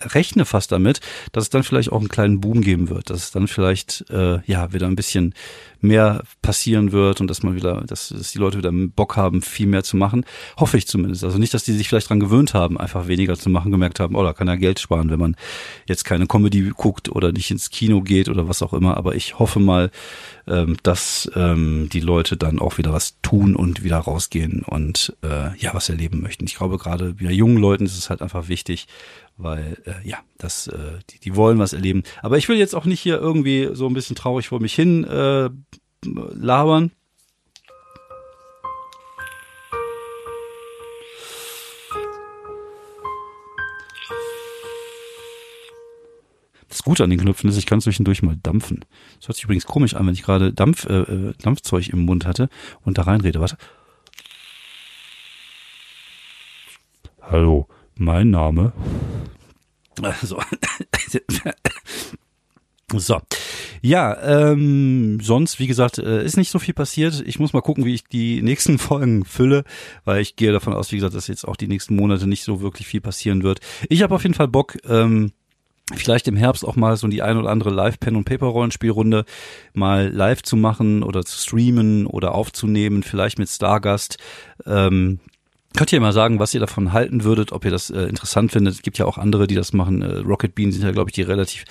rechne 0.00 0.44
fast 0.44 0.72
damit, 0.72 1.00
dass 1.32 1.44
es 1.44 1.50
dann 1.50 1.62
vielleicht 1.62 1.92
auch 1.92 2.00
einen 2.00 2.08
kleinen 2.08 2.40
Boom 2.40 2.60
geben 2.60 2.88
wird, 2.88 3.10
dass 3.10 3.24
es 3.24 3.30
dann 3.30 3.48
vielleicht 3.48 4.04
äh, 4.10 4.40
ja 4.46 4.72
wieder 4.72 4.86
ein 4.86 4.96
bisschen 4.96 5.34
mehr 5.80 6.22
passieren 6.42 6.92
wird 6.92 7.03
und 7.20 7.28
dass 7.28 7.42
man 7.42 7.54
wieder, 7.54 7.82
dass, 7.86 8.08
dass 8.08 8.32
die 8.32 8.38
Leute 8.38 8.58
wieder 8.58 8.72
Bock 8.72 9.16
haben, 9.16 9.42
viel 9.42 9.66
mehr 9.66 9.84
zu 9.84 9.96
machen. 9.96 10.24
Hoffe 10.58 10.76
ich 10.76 10.86
zumindest. 10.86 11.24
Also 11.24 11.38
nicht, 11.38 11.54
dass 11.54 11.64
die 11.64 11.72
sich 11.72 11.88
vielleicht 11.88 12.08
dran 12.08 12.20
gewöhnt 12.20 12.54
haben, 12.54 12.78
einfach 12.78 13.08
weniger 13.08 13.36
zu 13.36 13.50
machen, 13.50 13.70
gemerkt 13.70 14.00
haben, 14.00 14.14
oh, 14.14 14.22
da 14.22 14.32
kann 14.32 14.48
er 14.48 14.56
Geld 14.56 14.80
sparen, 14.80 15.10
wenn 15.10 15.18
man 15.18 15.36
jetzt 15.86 16.04
keine 16.04 16.26
Comedy 16.26 16.72
guckt 16.74 17.10
oder 17.10 17.32
nicht 17.32 17.50
ins 17.50 17.70
Kino 17.70 18.00
geht 18.00 18.28
oder 18.28 18.48
was 18.48 18.62
auch 18.62 18.72
immer. 18.72 18.96
Aber 18.96 19.14
ich 19.14 19.38
hoffe 19.38 19.60
mal, 19.60 19.90
ähm, 20.46 20.76
dass 20.82 21.30
ähm, 21.34 21.88
die 21.92 22.00
Leute 22.00 22.36
dann 22.36 22.58
auch 22.58 22.78
wieder 22.78 22.92
was 22.92 23.20
tun 23.22 23.56
und 23.56 23.82
wieder 23.82 23.98
rausgehen 23.98 24.62
und 24.62 25.16
äh, 25.22 25.56
ja, 25.58 25.72
was 25.74 25.88
erleben 25.88 26.20
möchten. 26.20 26.44
Ich 26.46 26.56
glaube, 26.56 26.78
gerade 26.78 27.14
bei 27.14 27.30
jungen 27.30 27.56
Leuten 27.56 27.86
ist 27.86 27.96
es 27.96 28.10
halt 28.10 28.22
einfach 28.22 28.48
wichtig, 28.48 28.86
weil 29.36 29.78
äh, 29.84 30.08
ja, 30.08 30.18
das, 30.38 30.68
äh, 30.68 30.98
die, 31.10 31.18
die 31.18 31.36
wollen 31.36 31.58
was 31.58 31.72
erleben. 31.72 32.02
Aber 32.22 32.38
ich 32.38 32.48
will 32.48 32.56
jetzt 32.56 32.74
auch 32.74 32.84
nicht 32.84 33.00
hier 33.00 33.18
irgendwie 33.18 33.70
so 33.72 33.86
ein 33.86 33.94
bisschen 33.94 34.16
traurig 34.16 34.48
vor 34.48 34.60
mich 34.60 34.74
hin 34.74 35.04
äh, 35.04 35.50
labern. 36.04 36.90
Das 46.68 46.82
Gute 46.82 47.04
an 47.04 47.10
den 47.10 47.20
Knöpfen 47.20 47.48
ist, 47.48 47.56
ich 47.56 47.66
kann 47.66 47.80
zwischendurch 47.80 48.22
mal 48.22 48.36
dampfen. 48.42 48.84
Das 49.18 49.28
hört 49.28 49.36
sich 49.36 49.44
übrigens 49.44 49.64
komisch 49.64 49.94
an, 49.94 50.06
wenn 50.06 50.14
ich 50.14 50.22
gerade 50.22 50.52
Dampf, 50.52 50.86
äh, 50.86 51.02
äh 51.02 51.34
Dampfzeug 51.40 51.88
im 51.88 52.04
Mund 52.04 52.26
hatte 52.26 52.48
und 52.82 52.98
da 52.98 53.02
reinrede. 53.02 53.40
Warte. 53.40 53.56
Hallo, 57.22 57.68
mein 57.94 58.30
Name. 58.30 58.72
So. 60.22 60.42
so. 62.92 63.20
Ja, 63.84 64.16
ähm, 64.22 65.18
sonst, 65.20 65.58
wie 65.58 65.66
gesagt, 65.66 65.98
äh, 65.98 66.24
ist 66.24 66.38
nicht 66.38 66.50
so 66.50 66.58
viel 66.58 66.72
passiert. 66.72 67.22
Ich 67.26 67.38
muss 67.38 67.52
mal 67.52 67.60
gucken, 67.60 67.84
wie 67.84 67.92
ich 67.92 68.04
die 68.04 68.40
nächsten 68.40 68.78
Folgen 68.78 69.26
fülle, 69.26 69.62
weil 70.06 70.22
ich 70.22 70.36
gehe 70.36 70.52
davon 70.52 70.72
aus, 70.72 70.90
wie 70.90 70.96
gesagt, 70.96 71.14
dass 71.14 71.26
jetzt 71.26 71.46
auch 71.46 71.54
die 71.54 71.68
nächsten 71.68 71.94
Monate 71.94 72.26
nicht 72.26 72.44
so 72.44 72.62
wirklich 72.62 72.86
viel 72.86 73.02
passieren 73.02 73.42
wird. 73.42 73.60
Ich 73.90 74.02
habe 74.02 74.14
auf 74.14 74.22
jeden 74.22 74.34
Fall 74.34 74.48
Bock, 74.48 74.78
ähm, 74.88 75.32
vielleicht 75.94 76.28
im 76.28 76.36
Herbst 76.36 76.64
auch 76.64 76.76
mal 76.76 76.96
so 76.96 77.08
die 77.08 77.20
ein 77.20 77.36
oder 77.36 77.50
andere 77.50 77.68
Live-Pen- 77.68 78.16
und 78.16 78.24
Paper-Rollenspielrunde 78.24 79.26
mal 79.74 80.08
live 80.08 80.42
zu 80.42 80.56
machen 80.56 81.02
oder 81.02 81.22
zu 81.22 81.38
streamen 81.38 82.06
oder 82.06 82.34
aufzunehmen, 82.34 83.02
vielleicht 83.02 83.38
mit 83.38 83.50
Stargast. 83.50 84.16
Ähm, 84.64 85.20
Könnt 85.76 85.92
ihr 85.92 86.00
mal 86.00 86.12
sagen, 86.12 86.38
was 86.38 86.54
ihr 86.54 86.60
davon 86.60 86.92
halten 86.92 87.24
würdet, 87.24 87.50
ob 87.50 87.64
ihr 87.64 87.72
das 87.72 87.90
äh, 87.90 88.04
interessant 88.04 88.52
findet? 88.52 88.74
Es 88.74 88.82
gibt 88.82 88.96
ja 88.96 89.06
auch 89.06 89.18
andere, 89.18 89.48
die 89.48 89.56
das 89.56 89.72
machen. 89.72 90.02
Äh, 90.02 90.18
Rocket 90.18 90.54
Bean 90.54 90.70
sind 90.70 90.84
ja, 90.84 90.92
glaube 90.92 91.10
ich, 91.10 91.14
die 91.14 91.22
relativ 91.22 91.64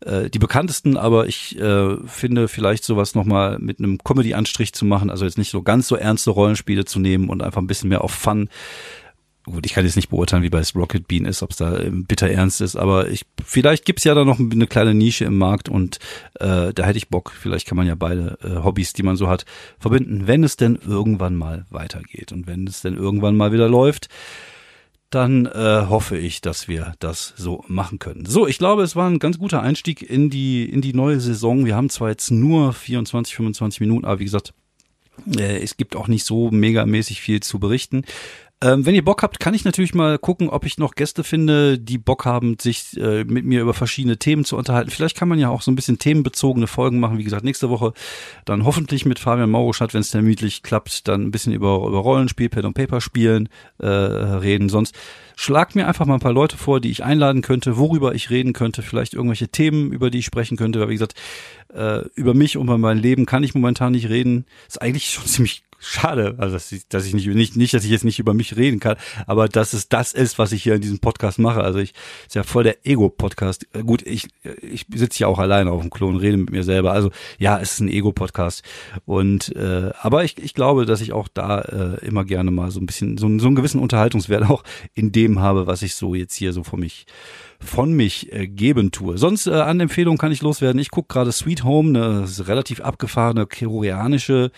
äh, 0.00 0.30
die 0.30 0.38
bekanntesten, 0.38 0.96
aber 0.96 1.26
ich 1.26 1.58
äh, 1.58 1.96
finde 2.06 2.48
vielleicht 2.48 2.84
sowas 2.84 3.14
nochmal 3.14 3.58
mit 3.58 3.78
einem 3.78 3.98
Comedy-Anstrich 3.98 4.72
zu 4.72 4.84
machen, 4.84 5.10
also 5.10 5.24
jetzt 5.24 5.38
nicht 5.38 5.50
so 5.50 5.62
ganz 5.62 5.88
so 5.88 5.96
ernste 5.96 6.30
Rollenspiele 6.30 6.84
zu 6.84 6.98
nehmen 6.98 7.28
und 7.28 7.42
einfach 7.42 7.60
ein 7.60 7.66
bisschen 7.66 7.88
mehr 7.88 8.02
auf 8.02 8.12
Fun 8.12 8.48
gut, 9.44 9.66
ich 9.66 9.74
kann 9.74 9.84
jetzt 9.84 9.96
nicht 9.96 10.08
beurteilen, 10.08 10.42
wie 10.42 10.50
bei 10.50 10.62
Rocket 10.74 11.06
Bean 11.06 11.26
ist, 11.26 11.42
ob 11.42 11.50
es 11.50 11.58
da 11.58 11.78
ähm, 11.78 12.04
bitter 12.04 12.30
ernst 12.30 12.60
ist, 12.60 12.76
aber 12.76 13.08
ich 13.08 13.26
vielleicht 13.44 13.84
gibt's 13.84 14.04
ja 14.04 14.14
da 14.14 14.24
noch 14.24 14.38
eine 14.38 14.66
kleine 14.66 14.94
Nische 14.94 15.24
im 15.26 15.36
Markt 15.36 15.68
und 15.68 15.98
äh, 16.40 16.72
da 16.72 16.84
hätte 16.84 16.96
ich 16.96 17.08
Bock. 17.08 17.32
Vielleicht 17.38 17.66
kann 17.66 17.76
man 17.76 17.86
ja 17.86 17.94
beide 17.94 18.38
äh, 18.42 18.64
Hobbys, 18.64 18.94
die 18.94 19.02
man 19.02 19.16
so 19.16 19.28
hat, 19.28 19.44
verbinden, 19.78 20.26
wenn 20.26 20.44
es 20.44 20.56
denn 20.56 20.78
irgendwann 20.86 21.36
mal 21.36 21.66
weitergeht 21.70 22.32
und 22.32 22.46
wenn 22.46 22.66
es 22.66 22.80
denn 22.80 22.96
irgendwann 22.96 23.36
mal 23.36 23.52
wieder 23.52 23.68
läuft. 23.68 24.08
Dann 25.14 25.46
äh, 25.46 25.86
hoffe 25.88 26.18
ich, 26.18 26.40
dass 26.40 26.66
wir 26.66 26.94
das 26.98 27.34
so 27.36 27.64
machen 27.68 28.00
können. 28.00 28.26
So, 28.26 28.48
ich 28.48 28.58
glaube, 28.58 28.82
es 28.82 28.96
war 28.96 29.08
ein 29.08 29.20
ganz 29.20 29.38
guter 29.38 29.62
Einstieg 29.62 30.02
in 30.02 30.28
die 30.28 30.68
in 30.68 30.80
die 30.80 30.92
neue 30.92 31.20
Saison. 31.20 31.64
Wir 31.64 31.76
haben 31.76 31.88
zwar 31.88 32.08
jetzt 32.08 32.32
nur 32.32 32.72
24, 32.72 33.36
25 33.36 33.80
Minuten, 33.80 34.06
aber 34.06 34.18
wie 34.18 34.24
gesagt, 34.24 34.54
äh, 35.36 35.62
es 35.62 35.76
gibt 35.76 35.94
auch 35.94 36.08
nicht 36.08 36.24
so 36.24 36.50
megamäßig 36.50 37.20
viel 37.20 37.38
zu 37.40 37.60
berichten. 37.60 38.02
Ähm, 38.64 38.86
wenn 38.86 38.94
ihr 38.94 39.04
Bock 39.04 39.22
habt, 39.22 39.40
kann 39.40 39.52
ich 39.52 39.66
natürlich 39.66 39.94
mal 39.94 40.18
gucken, 40.18 40.48
ob 40.48 40.64
ich 40.64 40.78
noch 40.78 40.94
Gäste 40.94 41.22
finde, 41.22 41.78
die 41.78 41.98
Bock 41.98 42.24
haben, 42.24 42.56
sich 42.58 42.96
äh, 42.96 43.22
mit 43.24 43.44
mir 43.44 43.60
über 43.60 43.74
verschiedene 43.74 44.16
Themen 44.16 44.46
zu 44.46 44.56
unterhalten. 44.56 44.90
Vielleicht 44.90 45.18
kann 45.18 45.28
man 45.28 45.38
ja 45.38 45.50
auch 45.50 45.60
so 45.60 45.70
ein 45.70 45.74
bisschen 45.74 45.98
themenbezogene 45.98 46.66
Folgen 46.66 46.98
machen. 46.98 47.18
Wie 47.18 47.24
gesagt, 47.24 47.44
nächste 47.44 47.68
Woche 47.68 47.92
dann 48.46 48.64
hoffentlich 48.64 49.04
mit 49.04 49.18
Fabian 49.18 49.50
Mauruschat, 49.50 49.92
wenn 49.92 50.00
es 50.00 50.12
terminlich 50.12 50.62
klappt, 50.62 51.08
dann 51.08 51.24
ein 51.24 51.30
bisschen 51.30 51.52
über, 51.52 51.86
über 51.86 51.98
Rollenspiel, 51.98 52.48
Pen 52.48 52.64
und 52.64 52.72
Paper 52.72 53.02
spielen, 53.02 53.50
äh, 53.80 53.86
reden. 53.86 54.70
Sonst 54.70 54.94
schlag 55.36 55.74
mir 55.74 55.86
einfach 55.86 56.06
mal 56.06 56.14
ein 56.14 56.20
paar 56.20 56.32
Leute 56.32 56.56
vor, 56.56 56.80
die 56.80 56.90
ich 56.90 57.04
einladen 57.04 57.42
könnte, 57.42 57.76
worüber 57.76 58.14
ich 58.14 58.30
reden 58.30 58.54
könnte, 58.54 58.80
vielleicht 58.80 59.12
irgendwelche 59.12 59.48
Themen, 59.48 59.92
über 59.92 60.08
die 60.08 60.20
ich 60.20 60.24
sprechen 60.24 60.56
könnte. 60.56 60.80
Weil 60.80 60.88
wie 60.88 60.94
gesagt, 60.94 61.16
äh, 61.74 62.08
über 62.14 62.32
mich 62.32 62.56
und 62.56 62.64
über 62.64 62.78
mein 62.78 62.96
Leben 62.96 63.26
kann 63.26 63.42
ich 63.42 63.54
momentan 63.54 63.92
nicht 63.92 64.08
reden. 64.08 64.46
Ist 64.66 64.80
eigentlich 64.80 65.10
schon 65.10 65.26
ziemlich 65.26 65.64
schade, 65.84 66.34
also 66.38 66.54
dass 66.54 66.72
ich, 66.72 66.88
dass 66.88 67.06
ich 67.06 67.14
nicht, 67.14 67.26
nicht, 67.26 67.56
nicht, 67.56 67.74
dass 67.74 67.84
ich 67.84 67.90
jetzt 67.90 68.04
nicht 68.04 68.18
über 68.18 68.34
mich 68.34 68.56
reden 68.56 68.80
kann, 68.80 68.96
aber 69.26 69.48
dass 69.48 69.72
es 69.72 69.88
das 69.88 70.12
ist, 70.12 70.38
was 70.38 70.52
ich 70.52 70.62
hier 70.62 70.74
in 70.74 70.80
diesem 70.80 70.98
Podcast 70.98 71.38
mache. 71.38 71.62
Also 71.62 71.78
ich 71.78 71.94
ist 72.26 72.34
ja 72.34 72.42
voll 72.42 72.64
der 72.64 72.86
Ego-Podcast. 72.86 73.66
Äh, 73.72 73.82
gut, 73.82 74.02
ich, 74.02 74.28
ich 74.62 74.86
sitze 74.94 75.20
ja 75.20 75.26
auch 75.26 75.38
alleine 75.38 75.70
auf 75.70 75.80
dem 75.80 75.90
Klo 75.90 76.08
und 76.08 76.16
rede 76.16 76.36
mit 76.36 76.50
mir 76.50 76.64
selber. 76.64 76.92
Also 76.92 77.10
ja, 77.38 77.58
es 77.58 77.74
ist 77.74 77.80
ein 77.80 77.88
Ego-Podcast. 77.88 78.62
Und 79.04 79.54
äh, 79.56 79.90
aber 80.00 80.24
ich, 80.24 80.38
ich 80.38 80.54
glaube, 80.54 80.86
dass 80.86 81.00
ich 81.00 81.12
auch 81.12 81.28
da 81.28 81.60
äh, 81.60 82.06
immer 82.06 82.24
gerne 82.24 82.50
mal 82.50 82.70
so 82.70 82.80
ein 82.80 82.86
bisschen, 82.86 83.18
so, 83.18 83.26
so 83.38 83.46
einen 83.46 83.56
gewissen 83.56 83.80
Unterhaltungswert 83.80 84.48
auch 84.48 84.64
in 84.94 85.12
dem 85.12 85.40
habe, 85.40 85.66
was 85.66 85.82
ich 85.82 85.94
so 85.94 86.14
jetzt 86.14 86.34
hier 86.34 86.52
so 86.52 86.62
von 86.62 86.80
mich 86.80 87.06
von 87.64 87.92
mich 87.92 88.32
äh, 88.32 88.46
geben 88.46 88.90
tue. 88.90 89.18
Sonst 89.18 89.46
äh, 89.46 89.52
an 89.52 89.80
Empfehlungen 89.80 90.18
kann 90.18 90.32
ich 90.32 90.42
loswerden. 90.42 90.80
Ich 90.80 90.90
gucke 90.90 91.12
gerade 91.12 91.32
Sweet 91.32 91.64
Home, 91.64 91.98
eine 91.98 92.26
relativ 92.46 92.80
abgefahrene 92.80 93.46
koreanische 93.46 94.50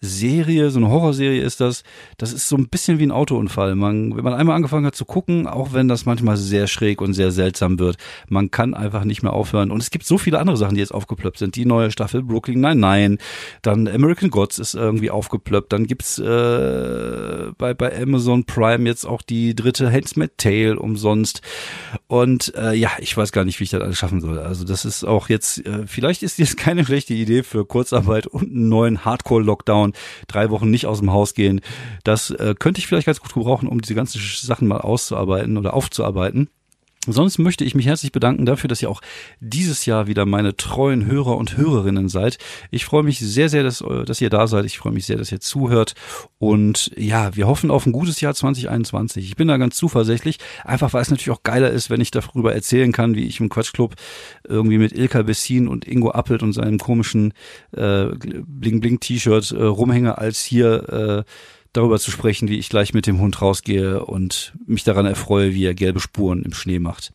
Serie, 0.00 0.70
so 0.70 0.78
eine 0.78 0.88
Horrorserie 0.88 1.40
ist 1.40 1.60
das. 1.60 1.82
Das 2.18 2.32
ist 2.32 2.48
so 2.48 2.56
ein 2.56 2.68
bisschen 2.68 2.98
wie 2.98 3.06
ein 3.06 3.10
Autounfall. 3.10 3.74
Man, 3.74 4.16
wenn 4.16 4.24
man 4.24 4.34
einmal 4.34 4.56
angefangen 4.56 4.86
hat 4.86 4.94
zu 4.94 5.04
gucken, 5.04 5.46
auch 5.46 5.72
wenn 5.72 5.88
das 5.88 6.06
manchmal 6.06 6.36
sehr 6.36 6.66
schräg 6.66 7.00
und 7.00 7.14
sehr 7.14 7.30
seltsam 7.30 7.78
wird, 7.78 7.96
man 8.28 8.50
kann 8.50 8.74
einfach 8.74 9.04
nicht 9.04 9.22
mehr 9.22 9.32
aufhören. 9.32 9.70
Und 9.70 9.82
es 9.82 9.90
gibt 9.90 10.06
so 10.06 10.18
viele 10.18 10.38
andere 10.38 10.56
Sachen, 10.56 10.74
die 10.74 10.80
jetzt 10.80 10.94
aufgeplöppt 10.94 11.38
sind. 11.38 11.56
Die 11.56 11.64
neue 11.64 11.90
Staffel 11.90 12.22
Brooklyn 12.22 12.60
Nein, 12.60 12.78
nein. 12.80 13.18
Dann 13.62 13.88
American 13.88 14.30
Gods 14.30 14.58
ist 14.58 14.74
irgendwie 14.74 15.10
aufgeplöppt. 15.10 15.72
Dann 15.72 15.86
gibt's 15.86 16.18
äh, 16.18 17.50
bei 17.58 17.74
bei 17.74 18.00
Amazon 18.00 18.44
Prime 18.44 18.86
jetzt 18.88 19.04
auch 19.04 19.22
die 19.22 19.54
dritte 19.54 19.90
Handmaid's 19.90 20.34
Tale 20.36 20.78
umsonst. 20.78 21.40
Und 22.06 22.54
äh, 22.56 22.74
ja, 22.74 22.90
ich 22.98 23.16
weiß 23.16 23.32
gar 23.32 23.44
nicht, 23.44 23.60
wie 23.60 23.64
ich 23.64 23.70
das 23.70 23.80
alles 23.80 23.96
schaffen 23.96 24.20
soll. 24.20 24.38
Also 24.38 24.64
das 24.64 24.84
ist 24.84 25.04
auch 25.04 25.28
jetzt, 25.28 25.64
äh, 25.64 25.86
vielleicht 25.86 26.22
ist 26.22 26.38
jetzt 26.38 26.56
keine 26.58 26.84
schlechte 26.84 27.14
Idee 27.14 27.42
für 27.42 27.64
Kurzarbeit 27.64 28.26
und 28.26 28.50
einen 28.50 28.68
neuen 28.68 29.04
Hardcore-Lockdown 29.04 29.85
Lockdown, 29.85 29.85
drei 30.28 30.50
Wochen 30.50 30.70
nicht 30.70 30.86
aus 30.86 31.00
dem 31.00 31.12
Haus 31.12 31.34
gehen. 31.34 31.60
Das 32.04 32.30
äh, 32.30 32.54
könnte 32.58 32.78
ich 32.78 32.86
vielleicht 32.86 33.06
ganz 33.06 33.20
gut 33.20 33.34
gebrauchen, 33.34 33.68
um 33.68 33.80
diese 33.80 33.94
ganzen 33.94 34.20
Sachen 34.20 34.68
mal 34.68 34.80
auszuarbeiten 34.80 35.56
oder 35.56 35.74
aufzuarbeiten. 35.74 36.48
Sonst 37.06 37.38
möchte 37.38 37.64
ich 37.64 37.74
mich 37.74 37.86
herzlich 37.86 38.12
bedanken 38.12 38.46
dafür, 38.46 38.68
dass 38.68 38.82
ihr 38.82 38.90
auch 38.90 39.00
dieses 39.40 39.86
Jahr 39.86 40.06
wieder 40.06 40.26
meine 40.26 40.56
treuen 40.56 41.06
Hörer 41.06 41.36
und 41.36 41.56
Hörerinnen 41.56 42.08
seid. 42.08 42.38
Ich 42.70 42.84
freue 42.84 43.02
mich 43.02 43.18
sehr, 43.18 43.48
sehr, 43.48 43.62
dass, 43.62 43.84
dass 44.06 44.20
ihr 44.20 44.30
da 44.30 44.46
seid. 44.46 44.64
Ich 44.64 44.78
freue 44.78 44.92
mich 44.92 45.06
sehr, 45.06 45.16
dass 45.16 45.32
ihr 45.32 45.40
zuhört. 45.40 45.94
Und 46.38 46.90
ja, 46.96 47.34
wir 47.36 47.46
hoffen 47.46 47.70
auf 47.70 47.86
ein 47.86 47.92
gutes 47.92 48.20
Jahr 48.20 48.34
2021. 48.34 49.24
Ich 49.24 49.36
bin 49.36 49.48
da 49.48 49.56
ganz 49.56 49.76
zuversichtlich, 49.76 50.38
einfach 50.64 50.92
weil 50.92 51.02
es 51.02 51.10
natürlich 51.10 51.30
auch 51.30 51.42
geiler 51.42 51.70
ist, 51.70 51.90
wenn 51.90 52.00
ich 52.00 52.10
darüber 52.10 52.54
erzählen 52.54 52.92
kann, 52.92 53.14
wie 53.14 53.26
ich 53.26 53.40
im 53.40 53.48
Quatschclub 53.48 53.94
irgendwie 54.48 54.78
mit 54.78 54.92
Ilka 54.92 55.22
Bessin 55.22 55.68
und 55.68 55.86
Ingo 55.86 56.10
Appelt 56.10 56.42
und 56.42 56.52
seinem 56.52 56.78
komischen 56.78 57.32
äh, 57.72 58.06
Bling-Bling-T-Shirt 58.06 59.52
äh, 59.52 59.62
rumhänge, 59.62 60.18
als 60.18 60.42
hier 60.42 61.24
äh, 61.26 61.30
darüber 61.76 61.98
zu 61.98 62.10
sprechen, 62.10 62.48
wie 62.48 62.58
ich 62.58 62.68
gleich 62.68 62.94
mit 62.94 63.06
dem 63.06 63.20
Hund 63.20 63.40
rausgehe 63.40 64.04
und 64.04 64.54
mich 64.66 64.84
daran 64.84 65.06
erfreue, 65.06 65.54
wie 65.54 65.64
er 65.64 65.74
gelbe 65.74 66.00
Spuren 66.00 66.42
im 66.42 66.54
Schnee 66.54 66.78
macht. 66.78 67.12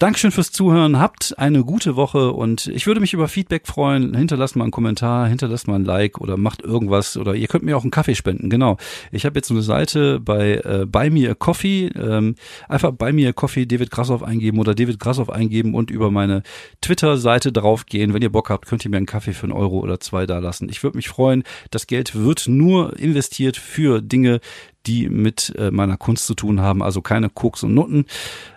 Dankeschön 0.00 0.32
fürs 0.32 0.50
Zuhören. 0.50 0.98
Habt 0.98 1.38
eine 1.38 1.62
gute 1.62 1.94
Woche 1.94 2.32
und 2.32 2.66
ich 2.66 2.88
würde 2.88 3.00
mich 3.00 3.12
über 3.12 3.28
Feedback 3.28 3.68
freuen. 3.68 4.12
Hinterlasst 4.16 4.56
mal 4.56 4.64
einen 4.64 4.72
Kommentar, 4.72 5.28
hinterlasst 5.28 5.68
mal 5.68 5.76
ein 5.76 5.84
Like 5.84 6.20
oder 6.20 6.36
macht 6.36 6.62
irgendwas 6.62 7.16
oder 7.16 7.36
ihr 7.36 7.46
könnt 7.46 7.62
mir 7.62 7.76
auch 7.76 7.82
einen 7.82 7.92
Kaffee 7.92 8.16
spenden. 8.16 8.50
Genau. 8.50 8.76
Ich 9.12 9.24
habe 9.24 9.36
jetzt 9.38 9.46
so 9.46 9.54
eine 9.54 9.62
Seite 9.62 10.18
bei 10.18 10.54
äh, 10.56 11.10
Me 11.10 11.30
a 11.30 11.34
Coffee. 11.34 11.92
Ähm, 11.94 12.34
einfach 12.68 12.92
Me 13.12 13.28
a 13.28 13.32
Coffee 13.32 13.66
David 13.66 13.92
Grassoff 13.92 14.24
eingeben 14.24 14.58
oder 14.58 14.74
David 14.74 14.98
Grassoff 14.98 15.30
eingeben 15.30 15.76
und 15.76 15.92
über 15.92 16.10
meine 16.10 16.42
Twitter-Seite 16.80 17.52
draufgehen. 17.52 18.14
Wenn 18.14 18.22
ihr 18.22 18.32
Bock 18.32 18.50
habt, 18.50 18.66
könnt 18.66 18.84
ihr 18.84 18.90
mir 18.90 18.96
einen 18.96 19.06
Kaffee 19.06 19.32
für 19.32 19.44
einen 19.44 19.52
Euro 19.52 19.78
oder 19.78 20.00
zwei 20.00 20.26
da 20.26 20.40
lassen. 20.40 20.68
Ich 20.70 20.82
würde 20.82 20.96
mich 20.96 21.08
freuen. 21.08 21.44
Das 21.70 21.86
Geld 21.86 22.16
wird 22.16 22.48
nur 22.48 22.98
investiert 22.98 23.56
für 23.56 24.02
Dinge, 24.02 24.40
die 24.86 25.08
mit 25.08 25.54
äh, 25.56 25.70
meiner 25.70 25.96
Kunst 25.96 26.26
zu 26.26 26.34
tun 26.34 26.60
haben, 26.60 26.82
also 26.82 27.02
keine 27.02 27.30
Koks 27.30 27.62
und 27.62 27.74
Nutten. 27.74 28.06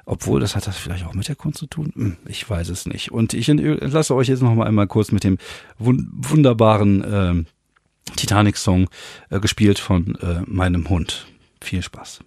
Obwohl, 0.06 0.40
das 0.40 0.56
hat 0.56 0.68
das 0.68 0.78
vielleicht 0.78 1.06
auch 1.06 1.14
mit 1.14 1.28
der 1.28 1.36
Kunst 1.36 1.60
zu 1.60 1.68
tun? 1.68 1.92
Hm, 1.96 2.18
ich 2.28 2.50
weiß 2.50 2.70
es 2.70 2.86
nicht. 2.86 3.12
Und 3.12 3.34
ich 3.34 3.50
entlasse 3.50 4.16
euch 4.16 4.28
jetzt 4.28 4.42
noch 4.42 4.56
mal 4.56 4.68
einmal 4.68 4.88
kurz 4.88 5.12
mit 5.12 5.24
dem 5.24 5.38
wun 5.78 6.10
wunderbaren 6.14 7.04
äh, 7.04 7.44
Titanic-Song 8.16 8.90
äh, 9.30 9.40
gespielt 9.40 9.80
von 9.80 10.16
äh, 10.16 10.42
meinem 10.46 10.90
Hund. 10.90 11.28
Viel 11.62 11.82
Spaß. 11.82 12.22